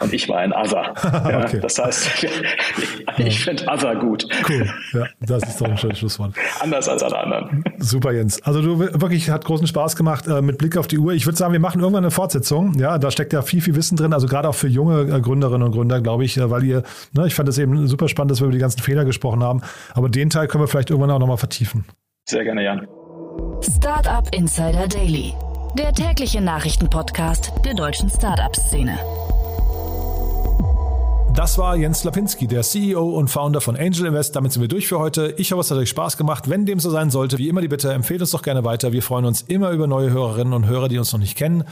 [0.00, 0.92] Und ich war ein Other.
[1.04, 1.60] ja, Okay.
[1.60, 2.26] Das heißt,
[3.18, 4.26] ich finde Other gut.
[4.48, 4.68] Cool.
[4.92, 6.34] Ja, das ist doch ein schönes Schlusswort.
[6.60, 7.62] Anders als alle anderen.
[7.78, 8.42] Super, Jens.
[8.42, 11.12] Also du wirklich hat großen Spaß gemacht äh, mit Blick auf die Uhr.
[11.12, 12.74] Ich würde sagen, wir machen irgendwann eine Fortsetzung.
[12.78, 14.12] Ja, da steckt ja viel, viel Wissen drin.
[14.12, 16.82] Also gerade auch für junge äh, Gründerinnen und Gründer, glaube ich, äh, weil ihr,
[17.12, 19.62] ne, ich fand es eben super spannend, dass wir über die ganzen Fehler gesprochen haben.
[19.92, 21.84] Aber den Teil können wir vielleicht irgendwann auch nochmal vertiefen.
[22.28, 22.88] Sehr gerne, Jan.
[23.60, 25.34] Startup Insider Daily,
[25.78, 28.98] der tägliche Nachrichtenpodcast der deutschen Startup-Szene.
[31.34, 34.36] Das war Jens Lapinski, der CEO und Founder von Angel Invest.
[34.36, 35.34] Damit sind wir durch für heute.
[35.36, 36.48] Ich hoffe, es hat euch Spaß gemacht.
[36.48, 38.92] Wenn dem so sein sollte, wie immer die Bitte, empfehlt uns doch gerne weiter.
[38.92, 41.64] Wir freuen uns immer über neue Hörerinnen und Hörer, die uns noch nicht kennen.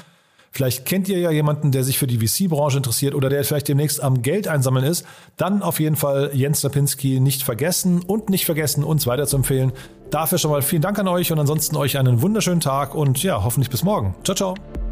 [0.50, 4.02] Vielleicht kennt ihr ja jemanden, der sich für die VC-Branche interessiert oder der vielleicht demnächst
[4.02, 5.06] am Geld einsammeln ist.
[5.36, 9.72] Dann auf jeden Fall Jens Lapinski nicht vergessen und nicht vergessen, uns weiterzuempfehlen.
[10.10, 13.44] Dafür schon mal vielen Dank an euch und ansonsten euch einen wunderschönen Tag und ja,
[13.44, 14.16] hoffentlich bis morgen.
[14.24, 14.91] Ciao, ciao.